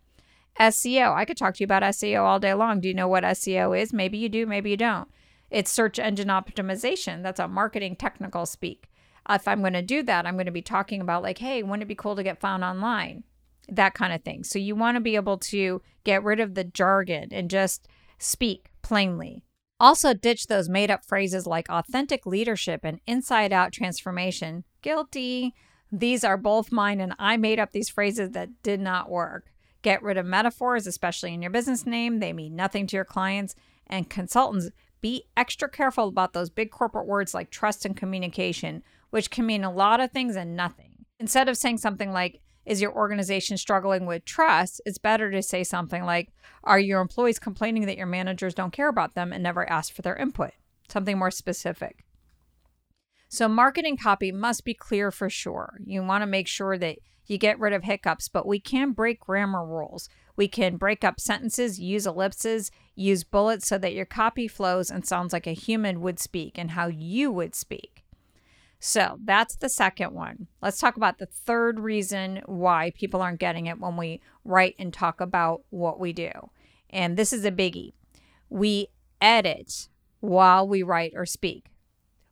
SEO. 0.60 1.14
I 1.14 1.26
could 1.26 1.38
talk 1.38 1.56
to 1.56 1.60
you 1.62 1.66
about 1.66 1.84
SEO 1.84 2.24
all 2.24 2.40
day 2.40 2.54
long. 2.54 2.80
Do 2.80 2.88
you 2.88 2.94
know 2.94 3.08
what 3.08 3.24
SEO 3.24 3.80
is? 3.80 3.94
Maybe 3.94 4.18
you 4.18 4.30
do, 4.30 4.46
maybe 4.46 4.70
you 4.70 4.78
don't. 4.78 5.08
It's 5.50 5.72
search 5.72 6.00
engine 6.00 6.30
optimization. 6.30 7.24
That's 7.24 7.40
a 7.40 7.48
marketing 7.48 7.96
technical 7.96 8.46
speak. 8.46 8.90
If 9.30 9.48
I'm 9.48 9.62
going 9.62 9.74
to 9.74 9.82
do 9.82 10.04
that, 10.04 10.26
I'm 10.26 10.36
going 10.36 10.48
to 10.48 10.52
be 10.52 10.62
talking 10.62 11.00
about, 11.00 11.24
like, 11.24 11.38
hey, 11.38 11.64
wouldn't 11.64 11.84
it 11.84 11.88
be 11.88 11.96
cool 11.96 12.16
to 12.16 12.24
get 12.24 12.42
found 12.42 12.64
online? 12.64 13.24
That 13.70 13.94
kind 13.94 14.14
of 14.14 14.24
thing. 14.24 14.44
So 14.44 14.60
you 14.60 14.76
want 14.76 14.96
to 14.96 15.02
be 15.02 15.16
able 15.16 15.38
to 15.38 15.82
get 16.04 16.24
rid 16.24 16.40
of 16.40 16.56
the 16.56 16.66
jargon 16.66 17.30
and 17.32 17.50
just 17.50 17.88
speak 18.18 18.72
plainly. 18.82 19.44
Also, 19.80 20.14
ditch 20.14 20.48
those 20.48 20.70
made 20.70 20.92
up 20.92 21.06
phrases 21.06 21.48
like 21.48 21.70
authentic 21.70 22.26
leadership 22.26 22.82
and 22.84 23.00
inside 23.08 23.54
out 23.54 23.72
transformation. 23.72 24.66
Guilty. 24.82 25.54
These 25.92 26.24
are 26.24 26.38
both 26.38 26.72
mine, 26.72 27.00
and 27.00 27.14
I 27.20 27.38
made 27.38 27.60
up 27.60 27.72
these 27.72 27.90
phrases 27.90 28.32
that 28.32 28.64
did 28.64 28.80
not 28.80 29.10
work. 29.10 29.53
Get 29.84 30.02
rid 30.02 30.18
of 30.18 30.26
metaphors, 30.26 30.88
especially 30.88 31.34
in 31.34 31.42
your 31.42 31.52
business 31.52 31.86
name. 31.86 32.20
They 32.20 32.34
mean 32.34 32.56
nothing 32.56 32.88
to 32.88 32.96
your 32.96 33.06
clients. 33.06 33.54
And 33.86 34.10
consultants, 34.10 34.70
be 35.02 35.26
extra 35.38 35.70
careful 35.70 36.08
about 36.08 36.34
those 36.34 36.50
big 36.50 36.72
corporate 36.72 37.06
words 37.06 37.34
like 37.34 37.52
trust 37.52 37.86
and 37.86 37.96
communication, 37.96 38.82
which 39.12 39.30
can 39.30 39.46
mean 39.46 39.64
a 39.64 39.72
lot 39.72 40.00
of 40.00 40.12
things 40.12 40.38
and 40.38 40.56
nothing. 40.56 41.06
Instead 41.20 41.50
of 41.50 41.58
saying 41.58 41.78
something 41.78 42.12
like, 42.12 42.40
is 42.66 42.82
your 42.82 42.96
organization 42.96 43.58
struggling 43.58 44.06
with 44.06 44.24
trust? 44.24 44.82
It's 44.86 44.98
better 44.98 45.30
to 45.32 45.44
say 45.44 45.66
something 45.66 46.06
like, 46.06 46.30
Are 46.64 46.80
your 46.80 47.02
employees 47.02 47.38
complaining 47.40 47.86
that 47.88 47.98
your 47.98 48.08
managers 48.08 48.54
don't 48.54 48.72
care 48.72 48.88
about 48.88 49.16
them 49.16 49.34
and 49.34 49.44
never 49.44 49.70
ask 49.70 49.94
for 49.94 50.02
their 50.02 50.16
input? 50.16 50.52
Something 50.88 51.18
more 51.18 51.32
specific. 51.32 52.06
So, 53.28 53.50
marketing 53.50 53.98
copy 53.98 54.32
must 54.32 54.64
be 54.64 54.74
clear 54.74 55.12
for 55.12 55.30
sure. 55.30 55.78
You 55.86 56.04
want 56.04 56.22
to 56.22 56.28
make 56.28 56.48
sure 56.48 56.78
that 56.78 57.00
you 57.26 57.38
get 57.38 57.60
rid 57.60 57.74
of 57.74 57.84
hiccups, 57.84 58.28
but 58.28 58.48
we 58.48 58.60
can 58.60 58.92
break 58.92 59.20
grammar 59.20 59.66
rules. 59.66 60.10
We 60.36 60.48
can 60.48 60.78
break 60.78 61.04
up 61.04 61.20
sentences, 61.20 61.80
use 61.80 62.06
ellipses, 62.06 62.72
use 62.96 63.24
bullets 63.24 63.68
so 63.68 63.78
that 63.78 63.94
your 63.94 64.06
copy 64.06 64.48
flows 64.48 64.90
and 64.90 65.06
sounds 65.06 65.34
like 65.34 65.48
a 65.48 65.54
human 65.54 66.02
would 66.02 66.20
speak 66.20 66.58
and 66.58 66.72
how 66.72 66.88
you 66.88 67.32
would 67.32 67.56
speak. 67.56 68.04
So 68.80 69.18
that's 69.24 69.56
the 69.56 69.70
second 69.70 70.14
one. 70.14 70.48
Let's 70.62 70.80
talk 70.80 70.98
about 70.98 71.18
the 71.18 71.26
third 71.26 71.80
reason 71.80 72.42
why 72.46 72.92
people 72.96 73.22
aren't 73.22 73.40
getting 73.40 73.68
it 73.68 73.80
when 73.80 73.96
we 73.96 74.20
write 74.44 74.76
and 74.78 74.94
talk 74.94 75.22
about 75.22 75.62
what 75.70 76.00
we 76.00 76.12
do. 76.12 76.32
And 76.90 77.16
this 77.16 77.32
is 77.32 77.46
a 77.46 77.52
biggie. 77.52 77.94
We 78.50 78.88
edit 79.22 79.88
while 80.20 80.68
we 80.68 80.84
write 80.84 81.14
or 81.16 81.26
speak. 81.26 81.68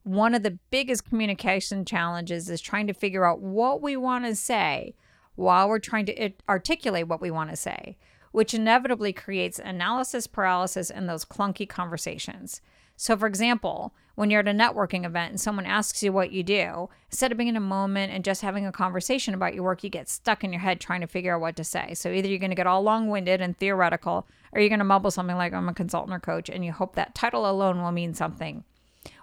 One 0.04 0.34
of 0.34 0.42
the 0.42 0.58
biggest 0.72 1.06
communication 1.06 1.86
challenges 1.86 2.50
is 2.50 2.60
trying 2.60 2.88
to 2.88 2.94
figure 2.94 3.26
out 3.26 3.40
what 3.40 3.82
we 3.82 3.96
want 3.96 4.26
to 4.26 4.36
say 4.36 4.96
while 5.36 5.70
we're 5.70 5.80
trying 5.80 6.06
to 6.08 6.32
articulate 6.50 7.08
what 7.08 7.22
we 7.22 7.30
want 7.30 7.52
to 7.52 7.56
say, 7.56 7.98
which 8.32 8.54
inevitably 8.54 9.14
creates 9.14 9.60
analysis 9.60 10.26
paralysis 10.26 10.90
and 10.90 11.08
those 11.08 11.24
clunky 11.24 11.70
conversations. 11.70 12.62
So, 12.96 13.16
for 13.16 13.28
example, 13.28 13.94
when 14.16 14.30
you're 14.30 14.42
at 14.42 14.48
a 14.48 14.52
networking 14.52 15.06
event 15.06 15.32
and 15.32 15.42
someone 15.42 15.66
asks 15.66 16.04
you 16.04 16.12
what 16.12 16.32
you 16.32 16.44
do, 16.44 16.90
instead 17.10 17.32
of 17.32 17.38
being 17.38 17.48
in 17.48 17.56
a 17.56 17.62
moment 17.62 18.12
and 18.12 18.24
just 18.24 18.42
having 18.42 18.66
a 18.66 18.72
conversation 18.72 19.34
about 19.34 19.54
your 19.54 19.64
work, 19.64 19.84
you 19.84 19.90
get 19.90 20.10
stuck 20.10 20.44
in 20.44 20.52
your 20.52 20.62
head 20.62 20.80
trying 20.80 21.02
to 21.02 21.08
figure 21.08 21.36
out 21.36 21.42
what 21.42 21.56
to 21.56 21.64
say. 21.64 21.94
So, 21.94 22.12
either 22.12 22.28
you're 22.28 22.40
going 22.40 22.52
to 22.52 22.56
get 22.56 22.68
all 22.68 22.82
long 22.82 23.08
winded 23.08 23.40
and 23.40 23.56
theoretical, 23.56 24.28
or 24.52 24.62
you're 24.62 24.70
going 24.70 24.80
to 24.80 24.86
mumble 24.86 25.12
something 25.12 25.38
like, 25.38 25.54
I'm 25.54 25.70
a 25.70 25.74
consultant 25.74 26.14
or 26.16 26.20
coach, 26.20 26.50
and 26.50 26.66
you 26.66 26.72
hope 26.72 26.96
that 26.96 27.14
title 27.14 27.50
alone 27.50 27.82
will 27.82 27.92
mean 27.92 28.14
something. 28.16 28.64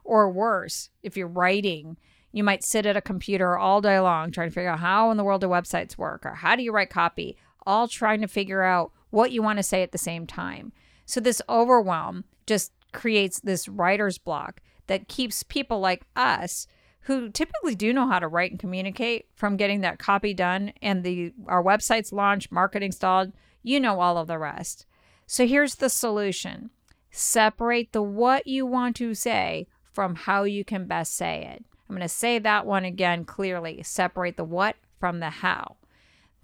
Or 0.09 0.31
worse, 0.31 0.89
if 1.03 1.19
you're 1.19 1.29
writing, 1.29 1.99
you 2.33 2.43
might 2.43 2.65
sit 2.65 2.87
at 2.87 2.97
a 2.97 3.03
computer 3.03 3.59
all 3.59 3.83
day 3.83 4.01
long 4.01 4.31
trying 4.31 4.49
to 4.49 4.55
figure 4.55 4.71
out 4.71 4.81
how 4.81 5.11
in 5.11 5.19
the 5.19 5.23
world 5.23 5.43
do 5.43 5.49
websites 5.49 5.99
work 5.99 6.25
or 6.25 6.33
how 6.33 6.57
do 6.57 6.63
you 6.63 6.73
write 6.73 6.89
copy, 6.89 7.37
all 7.67 7.87
trying 7.87 8.23
to 8.23 8.27
figure 8.27 8.63
out 8.63 8.91
what 9.11 9.33
you 9.33 9.43
want 9.43 9.59
to 9.59 9.63
say 9.63 9.83
at 9.83 9.93
the 9.93 9.99
same 9.99 10.27
time. 10.27 10.73
So, 11.05 11.21
this 11.21 11.43
overwhelm 11.47 12.25
just 12.47 12.73
creates 12.95 13.39
this 13.41 13.69
writer's 13.69 14.17
block 14.17 14.63
that 14.87 15.09
keeps 15.09 15.43
people 15.43 15.79
like 15.79 16.07
us 16.17 16.67
who 17.01 17.29
typically 17.29 17.75
do 17.75 17.93
know 17.93 18.09
how 18.09 18.19
to 18.19 18.29
write 18.29 18.51
and 18.51 18.59
communicate 18.59 19.27
from 19.35 19.59
getting 19.59 19.83
that 19.83 19.99
copy 19.99 20.33
done 20.33 20.73
and 20.81 21.05
the 21.05 21.35
our 21.47 21.63
websites 21.63 22.15
launched, 22.15 22.51
marketing 22.51 22.93
stalled, 22.93 23.33
you 23.63 23.79
know 23.79 24.01
all 24.01 24.17
of 24.17 24.27
the 24.27 24.39
rest. 24.39 24.87
So 25.27 25.47
here's 25.47 25.75
the 25.75 25.91
solution. 25.91 26.71
Separate 27.11 27.93
the 27.93 28.01
what 28.01 28.47
you 28.47 28.65
want 28.65 28.97
to 28.97 29.13
say 29.13 29.67
from 29.99 30.15
how 30.15 30.45
you 30.45 30.65
can 30.65 30.87
best 30.87 31.17
say 31.17 31.45
it. 31.45 31.65
I'm 31.89 31.97
going 31.97 32.03
to 32.03 32.09
say 32.09 32.39
that 32.39 32.65
one 32.65 32.85
again 32.85 33.25
clearly. 33.25 33.83
Separate 33.83 34.37
the 34.37 34.45
what 34.45 34.77
from 35.01 35.19
the 35.19 35.29
how. 35.29 35.75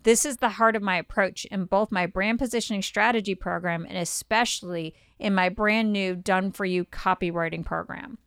This 0.02 0.24
is 0.24 0.38
the 0.38 0.48
heart 0.48 0.74
of 0.74 0.82
my 0.82 0.96
approach 0.96 1.44
in 1.44 1.66
both 1.66 1.92
my 1.92 2.04
brand 2.06 2.40
positioning 2.40 2.82
strategy 2.82 3.36
program 3.36 3.86
and 3.88 3.96
especially 3.96 4.92
in 5.20 5.36
my 5.36 5.50
brand 5.50 5.92
new 5.92 6.16
done 6.16 6.50
for 6.50 6.64
you 6.64 6.84
copywriting 6.84 7.64
program. 7.64 8.18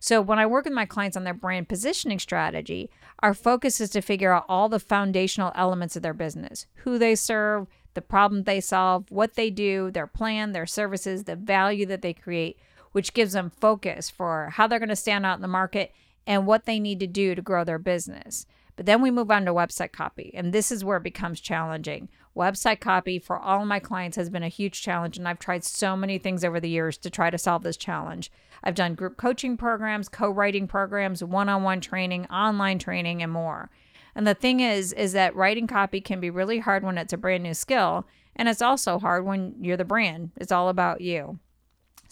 So, 0.00 0.20
when 0.20 0.40
I 0.40 0.46
work 0.46 0.64
with 0.64 0.74
my 0.74 0.84
clients 0.84 1.16
on 1.16 1.22
their 1.22 1.32
brand 1.32 1.68
positioning 1.68 2.18
strategy, 2.18 2.90
our 3.20 3.34
focus 3.34 3.80
is 3.80 3.90
to 3.90 4.00
figure 4.00 4.32
out 4.32 4.46
all 4.48 4.68
the 4.68 4.80
foundational 4.80 5.52
elements 5.54 5.94
of 5.94 6.02
their 6.02 6.12
business 6.12 6.66
who 6.78 6.98
they 6.98 7.14
serve, 7.14 7.68
the 7.94 8.02
problem 8.02 8.42
they 8.42 8.60
solve, 8.60 9.04
what 9.10 9.34
they 9.34 9.48
do, 9.48 9.92
their 9.92 10.08
plan, 10.08 10.50
their 10.50 10.66
services, 10.66 11.22
the 11.22 11.36
value 11.36 11.86
that 11.86 12.02
they 12.02 12.12
create, 12.12 12.58
which 12.92 13.14
gives 13.14 13.32
them 13.32 13.50
focus 13.60 14.08
for 14.08 14.50
how 14.54 14.66
they're 14.66 14.78
going 14.78 14.88
to 14.88 14.96
stand 14.96 15.26
out 15.26 15.36
in 15.36 15.42
the 15.42 15.48
market 15.48 15.92
and 16.26 16.46
what 16.46 16.64
they 16.66 16.78
need 16.78 17.00
to 17.00 17.06
do 17.06 17.34
to 17.34 17.42
grow 17.42 17.64
their 17.64 17.78
business. 17.78 18.46
But 18.76 18.86
then 18.86 19.02
we 19.02 19.10
move 19.10 19.30
on 19.30 19.44
to 19.44 19.52
website 19.52 19.92
copy, 19.92 20.30
and 20.34 20.52
this 20.52 20.72
is 20.72 20.84
where 20.84 20.96
it 20.96 21.02
becomes 21.02 21.40
challenging. 21.40 22.08
Website 22.34 22.80
copy 22.80 23.18
for 23.18 23.38
all 23.38 23.66
my 23.66 23.78
clients 23.78 24.16
has 24.16 24.30
been 24.30 24.42
a 24.42 24.48
huge 24.48 24.80
challenge, 24.80 25.18
and 25.18 25.28
I've 25.28 25.38
tried 25.38 25.64
so 25.64 25.94
many 25.94 26.16
things 26.18 26.42
over 26.42 26.58
the 26.58 26.70
years 26.70 26.96
to 26.98 27.10
try 27.10 27.28
to 27.28 27.36
solve 27.36 27.62
this 27.62 27.76
challenge. 27.76 28.32
I've 28.64 28.74
done 28.74 28.94
group 28.94 29.18
coaching 29.18 29.58
programs, 29.58 30.08
co-writing 30.08 30.66
programs, 30.68 31.22
one-on-one 31.22 31.82
training, 31.82 32.26
online 32.26 32.78
training, 32.78 33.22
and 33.22 33.30
more. 33.30 33.70
And 34.14 34.26
the 34.26 34.34
thing 34.34 34.60
is 34.60 34.92
is 34.94 35.12
that 35.12 35.36
writing 35.36 35.66
copy 35.66 36.00
can 36.00 36.20
be 36.20 36.30
really 36.30 36.60
hard 36.60 36.82
when 36.82 36.96
it's 36.96 37.12
a 37.12 37.18
brand 37.18 37.42
new 37.42 37.54
skill, 37.54 38.06
and 38.34 38.48
it's 38.48 38.62
also 38.62 38.98
hard 38.98 39.26
when 39.26 39.54
you're 39.60 39.76
the 39.76 39.84
brand. 39.84 40.30
It's 40.36 40.52
all 40.52 40.70
about 40.70 41.02
you. 41.02 41.38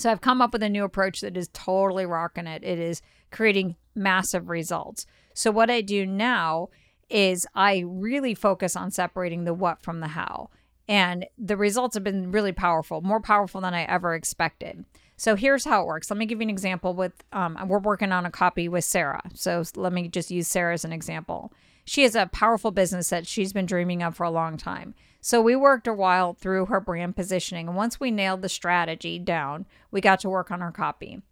So 0.00 0.10
I've 0.10 0.22
come 0.22 0.40
up 0.40 0.54
with 0.54 0.62
a 0.62 0.70
new 0.70 0.84
approach 0.84 1.20
that 1.20 1.36
is 1.36 1.50
totally 1.52 2.06
rocking 2.06 2.46
it. 2.46 2.64
It 2.64 2.78
is 2.78 3.02
creating 3.30 3.76
massive 3.94 4.48
results. 4.48 5.04
So, 5.34 5.50
what 5.50 5.68
I 5.68 5.82
do 5.82 6.06
now 6.06 6.70
is 7.10 7.46
I 7.54 7.84
really 7.86 8.34
focus 8.34 8.76
on 8.76 8.90
separating 8.90 9.44
the 9.44 9.52
what 9.52 9.82
from 9.82 10.00
the 10.00 10.08
how. 10.08 10.48
And 10.88 11.26
the 11.36 11.56
results 11.56 11.96
have 11.96 12.02
been 12.02 12.32
really 12.32 12.52
powerful, 12.52 13.02
more 13.02 13.20
powerful 13.20 13.60
than 13.60 13.74
I 13.74 13.82
ever 13.82 14.14
expected. 14.14 14.86
So 15.18 15.36
here's 15.36 15.66
how 15.66 15.82
it 15.82 15.86
works. 15.86 16.10
Let 16.10 16.16
me 16.16 16.24
give 16.24 16.38
you 16.38 16.44
an 16.44 16.50
example 16.50 16.94
with 16.94 17.12
um, 17.34 17.58
we're 17.68 17.78
working 17.78 18.10
on 18.10 18.24
a 18.24 18.30
copy 18.30 18.70
with 18.70 18.84
Sarah. 18.84 19.20
So 19.34 19.62
let 19.76 19.92
me 19.92 20.08
just 20.08 20.30
use 20.30 20.48
Sarah 20.48 20.72
as 20.72 20.86
an 20.86 20.94
example. 20.94 21.52
She 21.84 22.04
has 22.04 22.14
a 22.14 22.26
powerful 22.26 22.70
business 22.70 23.10
that 23.10 23.26
she's 23.26 23.52
been 23.52 23.66
dreaming 23.66 24.02
of 24.02 24.16
for 24.16 24.24
a 24.24 24.30
long 24.30 24.56
time. 24.56 24.94
So 25.20 25.40
we 25.40 25.54
worked 25.54 25.86
a 25.86 25.92
while 25.92 26.32
through 26.32 26.66
her 26.66 26.80
brand 26.80 27.16
positioning. 27.16 27.68
And 27.68 27.76
once 27.76 28.00
we 28.00 28.10
nailed 28.10 28.42
the 28.42 28.48
strategy 28.48 29.18
down, 29.18 29.66
we 29.90 30.00
got 30.00 30.20
to 30.20 30.30
work 30.30 30.50
on 30.50 30.60
her 30.60 30.72
copy. 30.72 31.22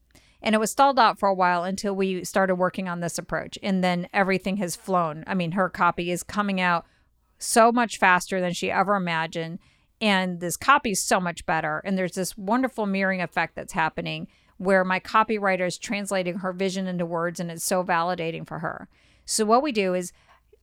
And 0.42 0.54
it 0.54 0.58
was 0.58 0.70
stalled 0.70 0.98
out 0.98 1.18
for 1.18 1.28
a 1.28 1.34
while 1.34 1.64
until 1.64 1.96
we 1.96 2.24
started 2.24 2.56
working 2.56 2.88
on 2.88 3.00
this 3.00 3.18
approach. 3.18 3.58
And 3.62 3.82
then 3.82 4.08
everything 4.12 4.58
has 4.58 4.76
flown. 4.76 5.24
I 5.26 5.34
mean, 5.34 5.52
her 5.52 5.68
copy 5.68 6.10
is 6.10 6.22
coming 6.22 6.60
out 6.60 6.86
so 7.38 7.72
much 7.72 7.98
faster 7.98 8.40
than 8.40 8.52
she 8.52 8.70
ever 8.70 8.94
imagined. 8.94 9.58
And 10.00 10.40
this 10.40 10.56
copy 10.56 10.92
is 10.92 11.02
so 11.02 11.18
much 11.18 11.44
better. 11.44 11.80
And 11.84 11.98
there's 11.98 12.14
this 12.14 12.36
wonderful 12.38 12.86
mirroring 12.86 13.20
effect 13.20 13.56
that's 13.56 13.72
happening 13.72 14.28
where 14.58 14.84
my 14.84 15.00
copywriter 15.00 15.66
is 15.66 15.78
translating 15.78 16.38
her 16.38 16.52
vision 16.52 16.86
into 16.86 17.06
words 17.06 17.40
and 17.40 17.50
it's 17.50 17.64
so 17.64 17.82
validating 17.82 18.46
for 18.46 18.58
her. 18.58 18.88
So, 19.24 19.44
what 19.44 19.62
we 19.62 19.72
do 19.72 19.94
is 19.94 20.12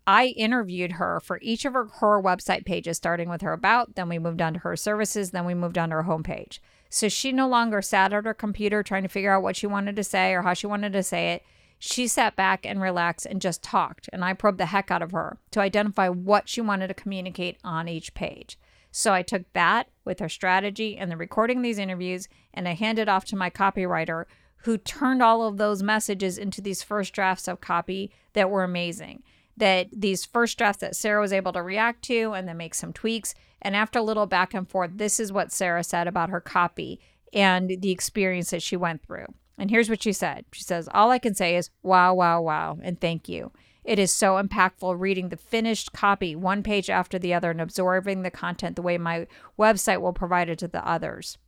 I 0.07 0.27
interviewed 0.27 0.93
her 0.93 1.19
for 1.19 1.39
each 1.41 1.65
of 1.65 1.73
her 1.73 1.85
core 1.85 2.21
website 2.21 2.65
pages, 2.65 2.97
starting 2.97 3.27
with 3.27 3.41
her 3.41 3.53
about, 3.53 3.95
then 3.95 4.07
we 4.07 4.19
moved 4.19 4.41
on 4.41 4.53
to 4.53 4.59
her 4.59 4.75
services, 4.75 5.31
then 5.31 5.45
we 5.45 5.53
moved 5.53 5.77
on 5.77 5.89
to 5.89 5.95
her 5.95 6.03
homepage. 6.03 6.59
So 6.89 7.09
she 7.09 7.31
no 7.31 7.47
longer 7.47 7.81
sat 7.81 8.13
at 8.13 8.25
her 8.25 8.33
computer 8.33 8.83
trying 8.83 9.03
to 9.03 9.09
figure 9.09 9.33
out 9.33 9.43
what 9.43 9.55
she 9.55 9.67
wanted 9.67 9.95
to 9.95 10.03
say 10.03 10.33
or 10.33 10.43
how 10.43 10.53
she 10.53 10.67
wanted 10.67 10.93
to 10.93 11.03
say 11.03 11.33
it. 11.33 11.43
She 11.79 12.07
sat 12.07 12.35
back 12.35 12.65
and 12.65 12.81
relaxed 12.81 13.25
and 13.25 13.41
just 13.41 13.63
talked. 13.63 14.09
And 14.13 14.23
I 14.23 14.33
probed 14.33 14.59
the 14.59 14.67
heck 14.67 14.91
out 14.91 15.01
of 15.01 15.11
her 15.11 15.39
to 15.51 15.59
identify 15.59 16.07
what 16.07 16.47
she 16.47 16.61
wanted 16.61 16.87
to 16.87 16.93
communicate 16.93 17.57
on 17.63 17.87
each 17.87 18.13
page. 18.13 18.57
So 18.91 19.11
I 19.11 19.23
took 19.23 19.51
that 19.53 19.89
with 20.05 20.19
her 20.19 20.29
strategy 20.29 20.95
and 20.95 21.11
the 21.11 21.17
recording 21.17 21.57
of 21.57 21.63
these 21.63 21.79
interviews 21.79 22.29
and 22.53 22.65
I 22.65 22.75
handed 22.75 23.09
off 23.09 23.25
to 23.25 23.35
my 23.35 23.49
copywriter 23.49 24.23
who 24.59 24.77
turned 24.77 25.21
all 25.21 25.45
of 25.45 25.57
those 25.57 25.83
messages 25.83 26.37
into 26.37 26.61
these 26.61 26.81
first 26.81 27.13
drafts 27.13 27.49
of 27.49 27.59
copy 27.59 28.09
that 28.33 28.49
were 28.49 28.63
amazing. 28.63 29.21
That 29.57 29.87
these 29.91 30.25
first 30.25 30.57
drafts 30.57 30.81
that 30.81 30.95
Sarah 30.95 31.21
was 31.21 31.31
able 31.31 31.53
to 31.53 31.61
react 31.61 32.03
to 32.05 32.33
and 32.33 32.47
then 32.47 32.57
make 32.57 32.73
some 32.73 32.91
tweaks 32.91 33.33
and 33.65 33.75
after 33.75 33.97
a 33.97 34.03
little 34.03 34.27
back 34.27 34.53
and 34.53 34.69
forth, 34.69 34.91
this 34.93 35.19
is 35.19 35.33
what 35.33 35.51
Sarah 35.51 35.83
said 35.83 36.07
about 36.07 36.29
her 36.29 36.39
copy 36.39 36.99
and 37.33 37.67
the 37.79 37.89
experience 37.89 38.51
that 38.51 38.61
she 38.61 38.77
went 38.77 39.01
through. 39.01 39.25
And 39.57 39.71
here's 39.71 39.89
what 39.89 40.03
she 40.03 40.13
said 40.13 40.45
She 40.51 40.61
says, 40.61 40.87
All 40.93 41.09
I 41.09 41.17
can 41.17 41.33
say 41.33 41.55
is, 41.55 41.71
wow, 41.81 42.13
wow, 42.13 42.41
wow, 42.41 42.77
and 42.83 43.01
thank 43.01 43.27
you. 43.27 43.51
It 43.83 43.97
is 43.97 44.13
so 44.13 44.41
impactful 44.41 44.99
reading 44.99 45.29
the 45.29 45.37
finished 45.37 45.93
copy 45.93 46.35
one 46.35 46.61
page 46.61 46.91
after 46.91 47.17
the 47.17 47.33
other 47.33 47.49
and 47.49 47.59
absorbing 47.59 48.21
the 48.21 48.29
content 48.29 48.75
the 48.75 48.83
way 48.83 48.99
my 48.99 49.25
website 49.57 49.99
will 49.99 50.13
provide 50.13 50.47
it 50.47 50.59
to 50.59 50.67
the 50.67 50.87
others. 50.87 51.39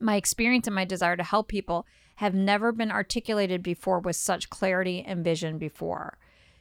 My 0.00 0.16
experience 0.16 0.66
and 0.66 0.74
my 0.74 0.84
desire 0.84 1.16
to 1.16 1.22
help 1.22 1.46
people 1.46 1.86
have 2.16 2.34
never 2.34 2.72
been 2.72 2.90
articulated 2.90 3.62
before 3.62 4.00
with 4.00 4.16
such 4.16 4.50
clarity 4.50 5.04
and 5.06 5.22
vision 5.22 5.56
before. 5.56 6.18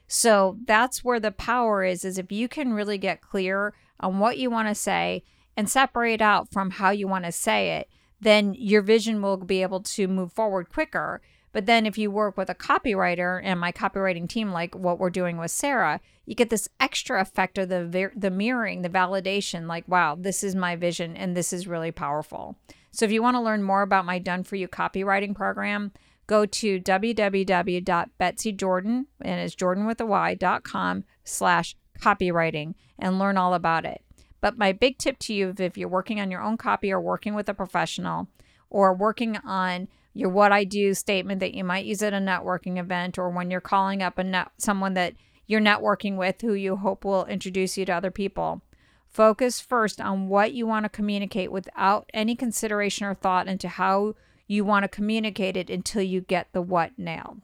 So 0.08 0.58
that's 0.66 1.04
where 1.04 1.20
the 1.20 1.32
power 1.32 1.84
is 1.84 2.06
is 2.06 2.18
if 2.18 2.32
you 2.32 2.48
can 2.48 2.74
really 2.74 2.98
get 2.98 3.22
clear 3.22 3.74
on 4.00 4.20
what 4.20 4.38
you 4.38 4.50
want 4.50 4.70
to 4.70 4.76
say 4.76 5.24
and 5.56 5.70
separate 5.70 6.22
out 6.22 6.52
from 6.52 6.72
how 6.72 6.92
you 6.92 7.08
want 7.08 7.26
to 7.26 7.32
say 7.32 7.78
it, 7.78 7.90
then 8.22 8.56
your 8.58 8.82
vision 8.82 9.22
will 9.22 9.38
be 9.38 9.62
able 9.62 9.82
to 9.82 10.08
move 10.08 10.32
forward 10.32 10.70
quicker. 10.72 11.22
But 11.52 11.66
then 11.66 11.86
if 11.86 11.98
you 11.98 12.12
work 12.12 12.38
with 12.38 12.50
a 12.50 12.56
copywriter 12.56 13.42
and 13.44 13.60
my 13.60 13.72
copywriting 13.72 14.30
team, 14.30 14.52
like 14.52 14.76
what 14.76 15.00
we're 15.00 15.10
doing 15.10 15.38
with 15.38 15.52
Sarah, 15.52 16.00
you 16.26 16.36
get 16.36 16.50
this 16.50 16.70
extra 16.80 17.22
effect 17.22 17.58
of 17.58 17.70
the 17.70 18.12
the 18.16 18.30
mirroring, 18.30 18.82
the 18.82 18.90
validation. 18.90 19.68
Like, 19.68 19.88
wow, 19.88 20.16
this 20.20 20.44
is 20.44 20.56
my 20.56 20.76
vision, 20.76 21.16
and 21.16 21.36
this 21.36 21.54
is 21.54 21.68
really 21.68 21.92
powerful. 21.92 22.58
So 22.92 23.06
if 23.06 23.12
you 23.12 23.24
want 23.24 23.36
to 23.36 23.42
learn 23.42 23.64
more 23.64 23.82
about 23.82 24.06
my 24.06 24.20
Done 24.20 24.44
for 24.44 24.56
You 24.56 24.68
copywriting 24.68 25.36
program, 25.36 25.92
go 26.28 26.46
to 26.46 26.80
www.betsyjordyn 26.80 29.06
and 29.22 29.42
it's 29.42 29.56
Jordyn 29.56 29.88
with 29.88 30.02
a 30.02 30.06
Y 30.06 30.36
dot 30.36 30.64
com 30.64 31.04
slash 31.24 31.76
copywriting 32.00 32.76
and 33.00 33.18
learn 33.18 33.38
all 33.38 33.54
about 33.54 33.86
it. 33.86 34.02
But 34.40 34.58
my 34.58 34.72
big 34.72 35.00
tip 35.00 35.18
to 35.20 35.34
you, 35.34 35.54
if 35.58 35.78
you're 35.78 35.90
working 35.90 36.22
on 36.22 36.30
your 36.30 36.42
own 36.42 36.58
copy 36.58 36.92
or 36.92 37.02
working 37.02 37.34
with 37.34 37.50
a 37.50 37.54
professional 37.54 38.28
or 38.70 38.94
working 38.94 39.38
on 39.38 39.88
your 40.14 40.30
what 40.30 40.52
I 40.52 40.64
do 40.64 40.94
statement 40.94 41.40
that 41.40 41.54
you 41.54 41.64
might 41.64 41.86
use 41.86 42.04
at 42.04 42.14
a 42.14 42.18
networking 42.18 42.78
event 42.78 43.18
or 43.18 43.30
when 43.30 43.50
you're 43.50 43.62
calling 43.62 44.04
up 44.04 44.18
a 44.18 44.24
net, 44.24 44.50
someone 44.58 44.94
that 44.96 45.14
you're 45.48 45.62
networking 45.62 46.18
with 46.18 46.42
who 46.42 46.54
you 46.54 46.76
hope 46.76 47.06
will 47.06 47.26
introduce 47.26 47.78
you 47.78 47.86
to 47.86 47.94
other 47.94 48.12
people. 48.12 48.62
Focus 49.08 49.62
first 49.62 50.02
on 50.02 50.28
what 50.28 50.54
you 50.54 50.68
want 50.68 50.86
to 50.86 50.90
communicate 50.90 51.52
without 51.52 52.10
any 52.14 52.36
consideration 52.36 53.08
or 53.08 53.16
thought 53.16 53.48
into 53.48 53.68
how 53.68 54.14
you 54.48 54.64
want 54.64 54.84
to 54.84 54.88
communicate 54.88 55.58
it 55.58 55.70
until 55.70 56.02
you 56.02 56.22
get 56.22 56.48
the 56.54 56.62
what 56.62 56.98
nailed. 56.98 57.42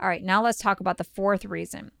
All 0.00 0.08
right, 0.08 0.22
now 0.22 0.42
let's 0.42 0.58
talk 0.58 0.80
about 0.80 0.98
the 0.98 1.04
fourth 1.04 1.44
reason. 1.44 1.92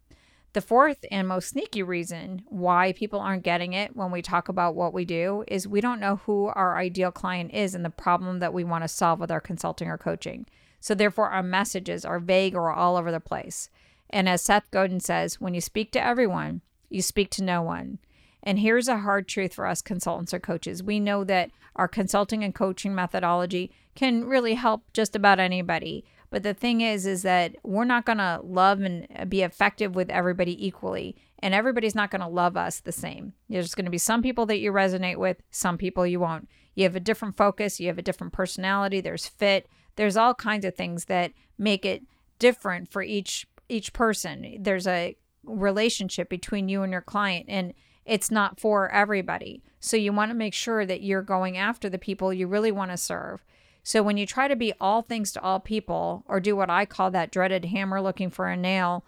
The 0.54 0.60
fourth 0.60 1.04
and 1.10 1.26
most 1.28 1.48
sneaky 1.48 1.82
reason 1.82 2.42
why 2.48 2.92
people 2.92 3.20
aren't 3.20 3.42
getting 3.42 3.72
it 3.72 3.96
when 3.96 4.10
we 4.10 4.20
talk 4.20 4.48
about 4.48 4.74
what 4.74 4.92
we 4.92 5.06
do 5.06 5.44
is 5.48 5.66
we 5.66 5.80
don't 5.80 6.00
know 6.00 6.16
who 6.16 6.48
our 6.48 6.76
ideal 6.76 7.10
client 7.10 7.54
is 7.54 7.74
and 7.74 7.84
the 7.84 7.90
problem 7.90 8.40
that 8.40 8.52
we 8.52 8.64
want 8.64 8.84
to 8.84 8.88
solve 8.88 9.18
with 9.18 9.30
our 9.30 9.40
consulting 9.40 9.88
or 9.88 9.96
coaching. 9.96 10.46
So, 10.78 10.94
therefore, 10.94 11.30
our 11.30 11.42
messages 11.42 12.04
are 12.04 12.18
vague 12.18 12.54
or 12.54 12.70
all 12.70 12.96
over 12.96 13.10
the 13.10 13.20
place. 13.20 13.70
And 14.10 14.28
as 14.28 14.42
Seth 14.42 14.70
Godin 14.70 15.00
says, 15.00 15.40
when 15.40 15.54
you 15.54 15.60
speak 15.62 15.90
to 15.92 16.04
everyone, 16.04 16.60
you 16.90 17.00
speak 17.00 17.30
to 17.30 17.44
no 17.44 17.62
one. 17.62 17.98
And 18.42 18.58
here's 18.58 18.88
a 18.88 18.98
hard 18.98 19.28
truth 19.28 19.54
for 19.54 19.66
us 19.66 19.82
consultants 19.82 20.34
or 20.34 20.40
coaches 20.40 20.82
we 20.82 20.98
know 20.98 21.24
that 21.24 21.50
our 21.76 21.88
consulting 21.88 22.44
and 22.44 22.54
coaching 22.54 22.94
methodology 22.94 23.72
can 23.94 24.24
really 24.24 24.54
help 24.54 24.84
just 24.92 25.14
about 25.16 25.40
anybody. 25.40 26.04
But 26.30 26.42
the 26.42 26.54
thing 26.54 26.80
is, 26.80 27.06
is 27.06 27.22
that 27.22 27.56
we're 27.62 27.84
not 27.84 28.06
going 28.06 28.18
to 28.18 28.40
love 28.42 28.80
and 28.80 29.28
be 29.28 29.42
effective 29.42 29.94
with 29.94 30.10
everybody 30.10 30.66
equally. 30.66 31.16
And 31.40 31.54
everybody's 31.54 31.94
not 31.94 32.10
going 32.10 32.22
to 32.22 32.28
love 32.28 32.56
us 32.56 32.80
the 32.80 32.92
same. 32.92 33.34
There's 33.48 33.74
going 33.74 33.84
to 33.84 33.90
be 33.90 33.98
some 33.98 34.22
people 34.22 34.46
that 34.46 34.58
you 34.58 34.72
resonate 34.72 35.18
with, 35.18 35.42
some 35.50 35.76
people 35.76 36.06
you 36.06 36.20
won't. 36.20 36.48
You 36.74 36.84
have 36.84 36.96
a 36.96 37.00
different 37.00 37.36
focus, 37.36 37.80
you 37.80 37.88
have 37.88 37.98
a 37.98 38.02
different 38.02 38.32
personality, 38.32 39.00
there's 39.00 39.26
fit, 39.26 39.68
there's 39.96 40.16
all 40.16 40.34
kinds 40.34 40.64
of 40.64 40.74
things 40.74 41.06
that 41.06 41.32
make 41.58 41.84
it 41.84 42.02
different 42.38 42.90
for 42.90 43.02
each 43.02 43.46
each 43.68 43.92
person. 43.92 44.56
There's 44.60 44.86
a 44.86 45.16
relationship 45.44 46.28
between 46.28 46.68
you 46.68 46.82
and 46.82 46.92
your 46.92 47.02
client 47.02 47.46
and 47.48 47.74
it's 48.04 48.30
not 48.30 48.58
for 48.58 48.90
everybody. 48.90 49.62
So 49.80 49.96
you 49.96 50.12
want 50.12 50.30
to 50.30 50.36
make 50.36 50.54
sure 50.54 50.86
that 50.86 51.02
you're 51.02 51.22
going 51.22 51.56
after 51.56 51.88
the 51.88 51.98
people 51.98 52.32
you 52.32 52.46
really 52.46 52.72
want 52.72 52.90
to 52.90 52.96
serve. 52.96 53.44
So 53.82 54.02
when 54.02 54.16
you 54.16 54.26
try 54.26 54.48
to 54.48 54.56
be 54.56 54.72
all 54.80 55.02
things 55.02 55.32
to 55.32 55.42
all 55.42 55.58
people, 55.58 56.24
or 56.26 56.38
do 56.40 56.54
what 56.54 56.70
I 56.70 56.84
call 56.84 57.10
that 57.10 57.32
dreaded 57.32 57.64
hammer 57.66 58.00
looking 58.00 58.30
for 58.30 58.48
a 58.48 58.56
nail, 58.56 59.04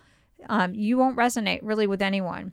um, 0.48 0.74
you 0.74 0.98
won't 0.98 1.16
resonate 1.16 1.60
really 1.62 1.86
with 1.86 2.02
anyone. 2.02 2.52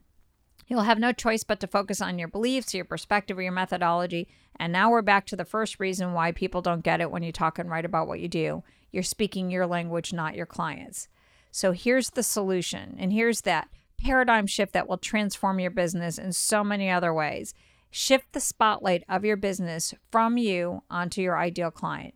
You'll 0.68 0.82
have 0.82 1.00
no 1.00 1.12
choice 1.12 1.44
but 1.44 1.60
to 1.60 1.68
focus 1.68 2.00
on 2.00 2.18
your 2.18 2.28
beliefs, 2.28 2.74
your 2.74 2.86
perspective, 2.86 3.38
or 3.38 3.42
your 3.42 3.52
methodology. 3.52 4.30
And 4.56 4.72
now 4.72 4.90
we're 4.92 5.02
back 5.02 5.26
to 5.28 5.36
the 5.36 5.44
first 5.44 5.80
reason 5.80 6.14
why 6.14 6.32
people 6.32 6.62
don't 6.62 6.84
get 6.84 7.02
it 7.02 7.12
when 7.12 7.24
you 7.24 7.32
talk 7.32 7.60
and 7.60 7.70
write 7.70 7.86
about 7.86 8.08
what 8.08 8.20
you 8.20 8.28
do. 8.28 8.64
You're 8.92 9.04
speaking 9.04 9.50
your 9.50 9.68
language, 9.68 10.14
not 10.14 10.36
your 10.36 10.46
clients. 10.46 11.08
So 11.52 11.74
here's 11.74 12.12
the 12.12 12.24
solution, 12.24 12.96
and 12.98 13.12
here's 13.12 13.42
that 13.42 13.68
paradigm 14.02 14.48
shift 14.48 14.74
that 14.74 14.88
will 14.88 14.98
transform 14.98 15.60
your 15.60 15.72
business 15.72 16.18
in 16.18 16.34
so 16.34 16.64
many 16.64 16.90
other 16.90 17.14
ways. 17.14 17.54
Shift 17.90 18.32
the 18.32 18.40
spotlight 18.40 19.04
of 19.08 19.26
your 19.26 19.38
business 19.38 19.94
from 20.12 20.38
you 20.38 20.84
onto 20.90 21.22
your 21.22 21.38
ideal 21.38 21.72
client. 21.72 22.16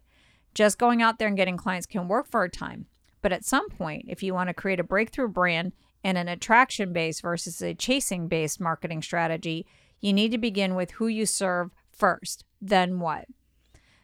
Just 0.54 0.80
going 0.80 1.01
out 1.01 1.20
there 1.20 1.27
and 1.27 1.38
getting 1.38 1.58
clients 1.58 1.86
can 1.86 2.08
work 2.08 2.27
for 2.27 2.43
a 2.43 2.50
time, 2.50 2.86
but 3.21 3.34
at 3.34 3.45
some 3.45 3.69
point, 3.69 4.06
if 4.08 4.24
you 4.24 4.34
want 4.34 4.48
to 4.48 4.54
create 4.54 4.80
a 4.80 4.86
breakthrough 4.86 5.28
brand 5.28 5.74
and 6.04 6.17
an 6.17 6.28
attraction 6.28 6.93
based 6.93 7.21
versus 7.21 7.62
a 7.62 7.74
chasing 7.74 8.28
based 8.28 8.62
marketing 8.62 9.02
strategy, 9.02 9.65
you 10.00 10.13
need 10.13 10.32
to 10.32 10.38
begin 10.38 10.76
with 10.76 10.91
who 10.91 11.08
you 11.08 11.26
serve 11.26 11.71
first, 11.91 12.45
then 12.62 13.00
what? 13.00 13.26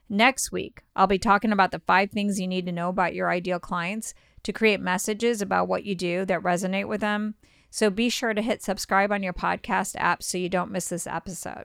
Next 0.09 0.51
week, 0.51 0.81
I'll 0.93 1.07
be 1.07 1.19
talking 1.19 1.53
about 1.53 1.71
the 1.71 1.79
five 1.79 2.11
things 2.11 2.39
you 2.39 2.47
need 2.47 2.65
to 2.65 2.73
know 2.73 2.89
about 2.89 3.15
your 3.15 3.29
ideal 3.29 3.59
clients 3.59 4.13
to 4.43 4.51
create 4.51 4.81
messages 4.81 5.41
about 5.41 5.69
what 5.69 5.85
you 5.85 5.95
do 5.95 6.25
that 6.25 6.41
resonate 6.41 6.87
with 6.87 6.99
them 6.99 7.35
so 7.73 7.89
be 7.89 8.09
sure 8.09 8.33
to 8.33 8.41
hit 8.41 8.61
subscribe 8.61 9.13
on 9.13 9.23
your 9.23 9.33
podcast 9.33 9.95
app 9.97 10.21
so 10.21 10.37
you 10.37 10.49
don't 10.49 10.71
miss 10.71 10.89
this 10.89 11.07
episode. 11.07 11.63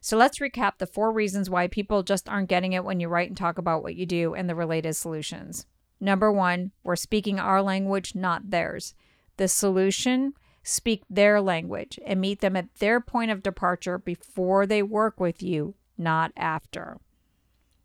So 0.00 0.16
let's 0.16 0.40
recap 0.40 0.78
the 0.78 0.86
four 0.86 1.12
reasons 1.12 1.48
why 1.48 1.68
people 1.68 2.02
just 2.02 2.28
aren't 2.28 2.48
getting 2.48 2.72
it 2.72 2.84
when 2.84 2.98
you 2.98 3.08
write 3.08 3.28
and 3.28 3.36
talk 3.36 3.56
about 3.56 3.84
what 3.84 3.94
you 3.94 4.04
do 4.04 4.34
and 4.34 4.48
the 4.48 4.54
related 4.56 4.94
solutions. 4.94 5.64
Number 6.00 6.32
one, 6.32 6.72
we're 6.82 6.96
speaking 6.96 7.38
our 7.38 7.62
language, 7.62 8.16
not 8.16 8.50
theirs. 8.50 8.94
The 9.36 9.46
solution, 9.46 10.32
speak 10.64 11.04
their 11.08 11.40
language 11.40 11.98
and 12.04 12.20
meet 12.20 12.40
them 12.40 12.56
at 12.56 12.74
their 12.76 13.00
point 13.00 13.30
of 13.30 13.44
departure 13.44 13.96
before 13.96 14.66
they 14.66 14.82
work 14.82 15.20
with 15.20 15.40
you, 15.40 15.76
not 15.96 16.32
after. 16.36 16.98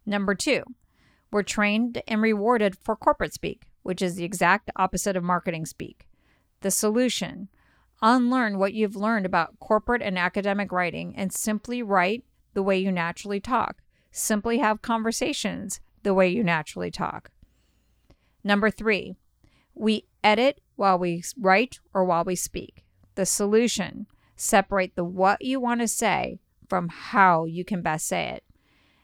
Number 0.07 0.33
two, 0.33 0.63
we're 1.31 1.43
trained 1.43 2.01
and 2.07 2.21
rewarded 2.21 2.75
for 2.75 2.95
corporate 2.95 3.33
speak, 3.33 3.67
which 3.83 4.01
is 4.01 4.15
the 4.15 4.23
exact 4.23 4.71
opposite 4.75 5.15
of 5.15 5.23
marketing 5.23 5.67
speak 5.67 6.04
the 6.65 6.71
solution. 6.71 7.47
Unlearn 8.01 8.57
what 8.57 8.73
you've 8.73 8.95
learned 8.95 9.23
about 9.27 9.59
corporate 9.59 10.01
and 10.01 10.17
academic 10.17 10.71
writing 10.71 11.13
and 11.15 11.31
simply 11.31 11.83
write 11.83 12.23
the 12.55 12.63
way 12.63 12.75
you 12.75 12.91
naturally 12.91 13.39
talk. 13.39 13.83
Simply 14.11 14.57
have 14.57 14.81
conversations 14.81 15.79
the 16.01 16.15
way 16.15 16.27
you 16.27 16.43
naturally 16.43 16.89
talk. 16.89 17.29
Number 18.43 18.71
three, 18.71 19.15
we 19.75 20.07
edit 20.23 20.59
while 20.75 20.97
we 20.97 21.23
write 21.39 21.79
or 21.93 22.03
while 22.03 22.23
we 22.23 22.35
speak. 22.35 22.83
The 23.13 23.27
solution 23.27 24.07
separate 24.35 24.95
the 24.95 25.03
what 25.03 25.43
you 25.43 25.59
want 25.59 25.81
to 25.81 25.87
say 25.87 26.39
from 26.67 26.89
how 26.89 27.45
you 27.45 27.63
can 27.63 27.83
best 27.83 28.07
say 28.07 28.29
it. 28.29 28.43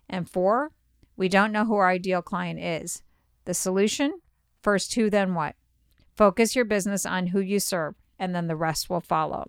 And 0.10 0.28
four, 0.28 0.72
we 1.16 1.30
don't 1.30 1.52
know 1.52 1.66
who 1.66 1.76
our 1.76 1.90
ideal 1.90 2.24
client 2.24 2.60
is. 2.60 3.04
The 3.46 3.54
solution 3.54 4.20
first 4.64 4.96
who, 4.96 5.12
then 5.12 5.36
what. 5.36 5.56
Focus 6.16 6.56
your 6.56 6.66
business 6.66 7.06
on 7.06 7.28
who 7.28 7.40
you 7.40 7.60
serve, 7.60 7.96
and 8.20 8.36
then 8.36 8.48
the 8.48 8.56
rest 8.56 8.90
will 8.90 9.02
follow. 9.02 9.46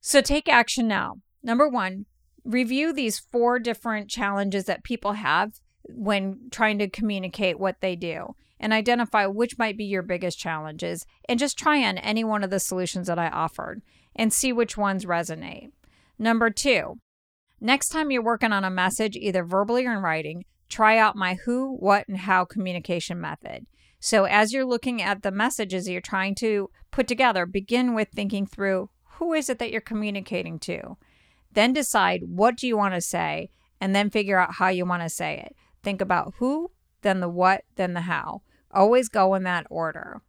So 0.00 0.20
take 0.20 0.48
action 0.48 0.88
now. 0.88 1.16
Number 1.42 1.68
one, 1.68 2.06
review 2.44 2.92
these 2.92 3.18
four 3.18 3.58
different 3.58 4.08
challenges 4.08 4.64
that 4.64 4.84
people 4.84 5.14
have 5.14 5.60
when 5.84 6.48
trying 6.50 6.78
to 6.78 6.88
communicate 6.88 7.58
what 7.58 7.80
they 7.80 7.96
do 7.96 8.34
and 8.60 8.72
identify 8.72 9.26
which 9.26 9.58
might 9.58 9.76
be 9.76 9.84
your 9.84 10.02
biggest 10.02 10.38
challenges 10.38 11.06
and 11.28 11.38
just 11.38 11.58
try 11.58 11.84
on 11.84 11.98
any 11.98 12.24
one 12.24 12.42
of 12.42 12.50
the 12.50 12.60
solutions 12.60 13.06
that 13.06 13.18
I 13.18 13.28
offered 13.28 13.82
and 14.16 14.32
see 14.32 14.52
which 14.52 14.76
ones 14.76 15.04
resonate. 15.04 15.70
Number 16.18 16.50
two, 16.50 16.98
next 17.60 17.88
time 17.88 18.10
you're 18.10 18.22
working 18.22 18.52
on 18.52 18.64
a 18.64 18.70
message, 18.70 19.16
either 19.16 19.44
verbally 19.44 19.86
or 19.86 19.92
in 19.92 20.02
writing, 20.02 20.44
try 20.68 20.98
out 20.98 21.16
my 21.16 21.34
who, 21.34 21.76
what, 21.76 22.08
and 22.08 22.18
how 22.18 22.44
communication 22.44 23.20
method. 23.20 23.66
So, 24.00 24.24
as 24.24 24.52
you're 24.52 24.64
looking 24.64 25.02
at 25.02 25.22
the 25.22 25.32
messages 25.32 25.88
you're 25.88 26.00
trying 26.00 26.34
to 26.36 26.70
put 26.90 27.08
together, 27.08 27.46
begin 27.46 27.94
with 27.94 28.08
thinking 28.10 28.46
through 28.46 28.90
who 29.18 29.32
is 29.32 29.48
it 29.48 29.58
that 29.58 29.72
you're 29.72 29.80
communicating 29.80 30.58
to? 30.60 30.96
Then 31.52 31.72
decide 31.72 32.22
what 32.26 32.56
do 32.56 32.68
you 32.68 32.76
want 32.76 32.94
to 32.94 33.00
say, 33.00 33.50
and 33.80 33.94
then 33.94 34.10
figure 34.10 34.38
out 34.38 34.54
how 34.54 34.68
you 34.68 34.86
want 34.86 35.02
to 35.02 35.08
say 35.08 35.42
it. 35.44 35.56
Think 35.82 36.00
about 36.00 36.34
who, 36.38 36.70
then 37.02 37.20
the 37.20 37.28
what, 37.28 37.64
then 37.74 37.94
the 37.94 38.02
how. 38.02 38.42
Always 38.70 39.08
go 39.08 39.34
in 39.34 39.42
that 39.44 39.66
order. 39.70 40.22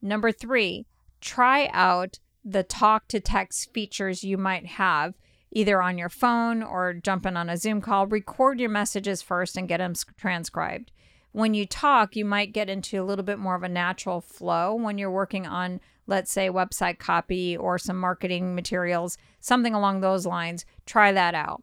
Number 0.00 0.32
three, 0.32 0.86
try 1.20 1.68
out 1.72 2.18
the 2.44 2.64
talk 2.64 3.06
to 3.08 3.20
text 3.20 3.72
features 3.72 4.24
you 4.24 4.36
might 4.36 4.66
have 4.66 5.14
either 5.52 5.80
on 5.80 5.98
your 5.98 6.08
phone 6.08 6.62
or 6.62 6.94
jumping 6.94 7.36
on 7.36 7.50
a 7.50 7.56
Zoom 7.56 7.80
call. 7.80 8.06
Record 8.06 8.58
your 8.58 8.70
messages 8.70 9.22
first 9.22 9.56
and 9.56 9.68
get 9.68 9.78
them 9.78 9.92
transcribed 10.16 10.90
when 11.32 11.54
you 11.54 11.66
talk, 11.66 12.14
you 12.14 12.24
might 12.24 12.52
get 12.52 12.70
into 12.70 13.02
a 13.02 13.04
little 13.04 13.24
bit 13.24 13.38
more 13.38 13.54
of 13.54 13.62
a 13.62 13.68
natural 13.68 14.20
flow 14.20 14.74
when 14.74 14.98
you're 14.98 15.10
working 15.10 15.46
on, 15.46 15.80
let's 16.06 16.30
say, 16.30 16.48
website 16.48 16.98
copy 16.98 17.56
or 17.56 17.78
some 17.78 17.96
marketing 17.96 18.54
materials, 18.54 19.16
something 19.40 19.74
along 19.74 20.00
those 20.00 20.26
lines. 20.26 20.66
Try 20.84 21.12
that 21.12 21.34
out. 21.34 21.62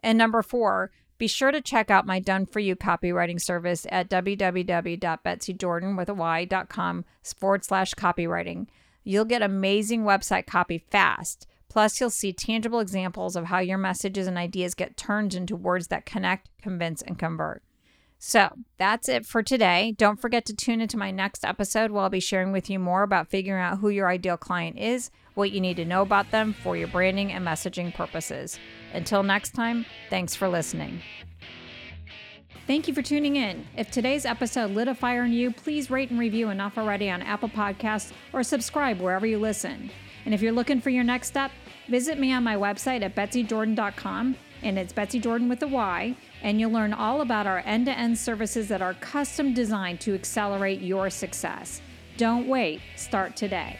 And 0.00 0.16
number 0.16 0.42
four, 0.42 0.92
be 1.18 1.26
sure 1.26 1.50
to 1.50 1.60
check 1.60 1.90
out 1.90 2.06
my 2.06 2.20
done 2.20 2.46
for 2.46 2.60
you 2.60 2.76
copywriting 2.76 3.40
service 3.40 3.88
at 3.90 4.08
www.betsyjordyn.com 4.08 7.04
forward 7.36 7.64
slash 7.64 7.94
copywriting. 7.94 8.68
You'll 9.02 9.24
get 9.24 9.42
amazing 9.42 10.04
website 10.04 10.46
copy 10.46 10.78
fast. 10.78 11.48
Plus, 11.68 12.00
you'll 12.00 12.10
see 12.10 12.32
tangible 12.32 12.78
examples 12.78 13.34
of 13.34 13.46
how 13.46 13.58
your 13.58 13.78
messages 13.78 14.28
and 14.28 14.38
ideas 14.38 14.74
get 14.74 14.96
turned 14.96 15.34
into 15.34 15.56
words 15.56 15.88
that 15.88 16.06
connect, 16.06 16.48
convince, 16.62 17.02
and 17.02 17.18
convert. 17.18 17.64
So 18.18 18.50
that's 18.78 19.08
it 19.08 19.24
for 19.24 19.42
today. 19.42 19.94
Don't 19.96 20.20
forget 20.20 20.44
to 20.46 20.54
tune 20.54 20.80
into 20.80 20.96
my 20.96 21.12
next 21.12 21.44
episode 21.44 21.90
where 21.90 22.02
I'll 22.02 22.10
be 22.10 22.20
sharing 22.20 22.50
with 22.50 22.68
you 22.68 22.78
more 22.78 23.04
about 23.04 23.28
figuring 23.28 23.62
out 23.62 23.78
who 23.78 23.88
your 23.88 24.08
ideal 24.08 24.36
client 24.36 24.76
is, 24.76 25.10
what 25.34 25.52
you 25.52 25.60
need 25.60 25.76
to 25.76 25.84
know 25.84 26.02
about 26.02 26.32
them 26.32 26.52
for 26.52 26.76
your 26.76 26.88
branding 26.88 27.30
and 27.30 27.46
messaging 27.46 27.94
purposes. 27.94 28.58
Until 28.92 29.22
next 29.22 29.50
time, 29.50 29.86
thanks 30.10 30.34
for 30.34 30.48
listening. 30.48 31.00
Thank 32.66 32.88
you 32.88 32.92
for 32.92 33.02
tuning 33.02 33.36
in. 33.36 33.66
If 33.76 33.90
today's 33.90 34.26
episode 34.26 34.72
lit 34.72 34.88
a 34.88 34.94
fire 34.94 35.24
in 35.24 35.32
you, 35.32 35.52
please 35.52 35.90
rate 35.90 36.10
and 36.10 36.18
review 36.18 36.50
enough 36.50 36.76
already 36.76 37.08
on 37.08 37.22
Apple 37.22 37.48
Podcasts 37.48 38.12
or 38.32 38.42
subscribe 38.42 39.00
wherever 39.00 39.26
you 39.26 39.38
listen. 39.38 39.90
And 40.24 40.34
if 40.34 40.42
you're 40.42 40.52
looking 40.52 40.80
for 40.80 40.90
your 40.90 41.04
next 41.04 41.28
step, 41.28 41.50
visit 41.88 42.18
me 42.18 42.32
on 42.32 42.42
my 42.42 42.56
website 42.56 43.02
at 43.02 43.14
betsyjordyn.com, 43.14 44.36
and 44.62 44.78
it's 44.78 44.92
Betsy 44.92 45.20
Jordyn 45.20 45.48
with 45.48 45.62
a 45.62 45.68
Y, 45.68 46.14
and 46.42 46.60
you'll 46.60 46.70
learn 46.70 46.92
all 46.92 47.20
about 47.20 47.46
our 47.46 47.62
end 47.64 47.86
to 47.86 47.98
end 47.98 48.18
services 48.18 48.68
that 48.68 48.82
are 48.82 48.94
custom 48.94 49.54
designed 49.54 50.00
to 50.00 50.14
accelerate 50.14 50.80
your 50.80 51.10
success. 51.10 51.80
Don't 52.16 52.48
wait, 52.48 52.80
start 52.96 53.36
today. 53.36 53.78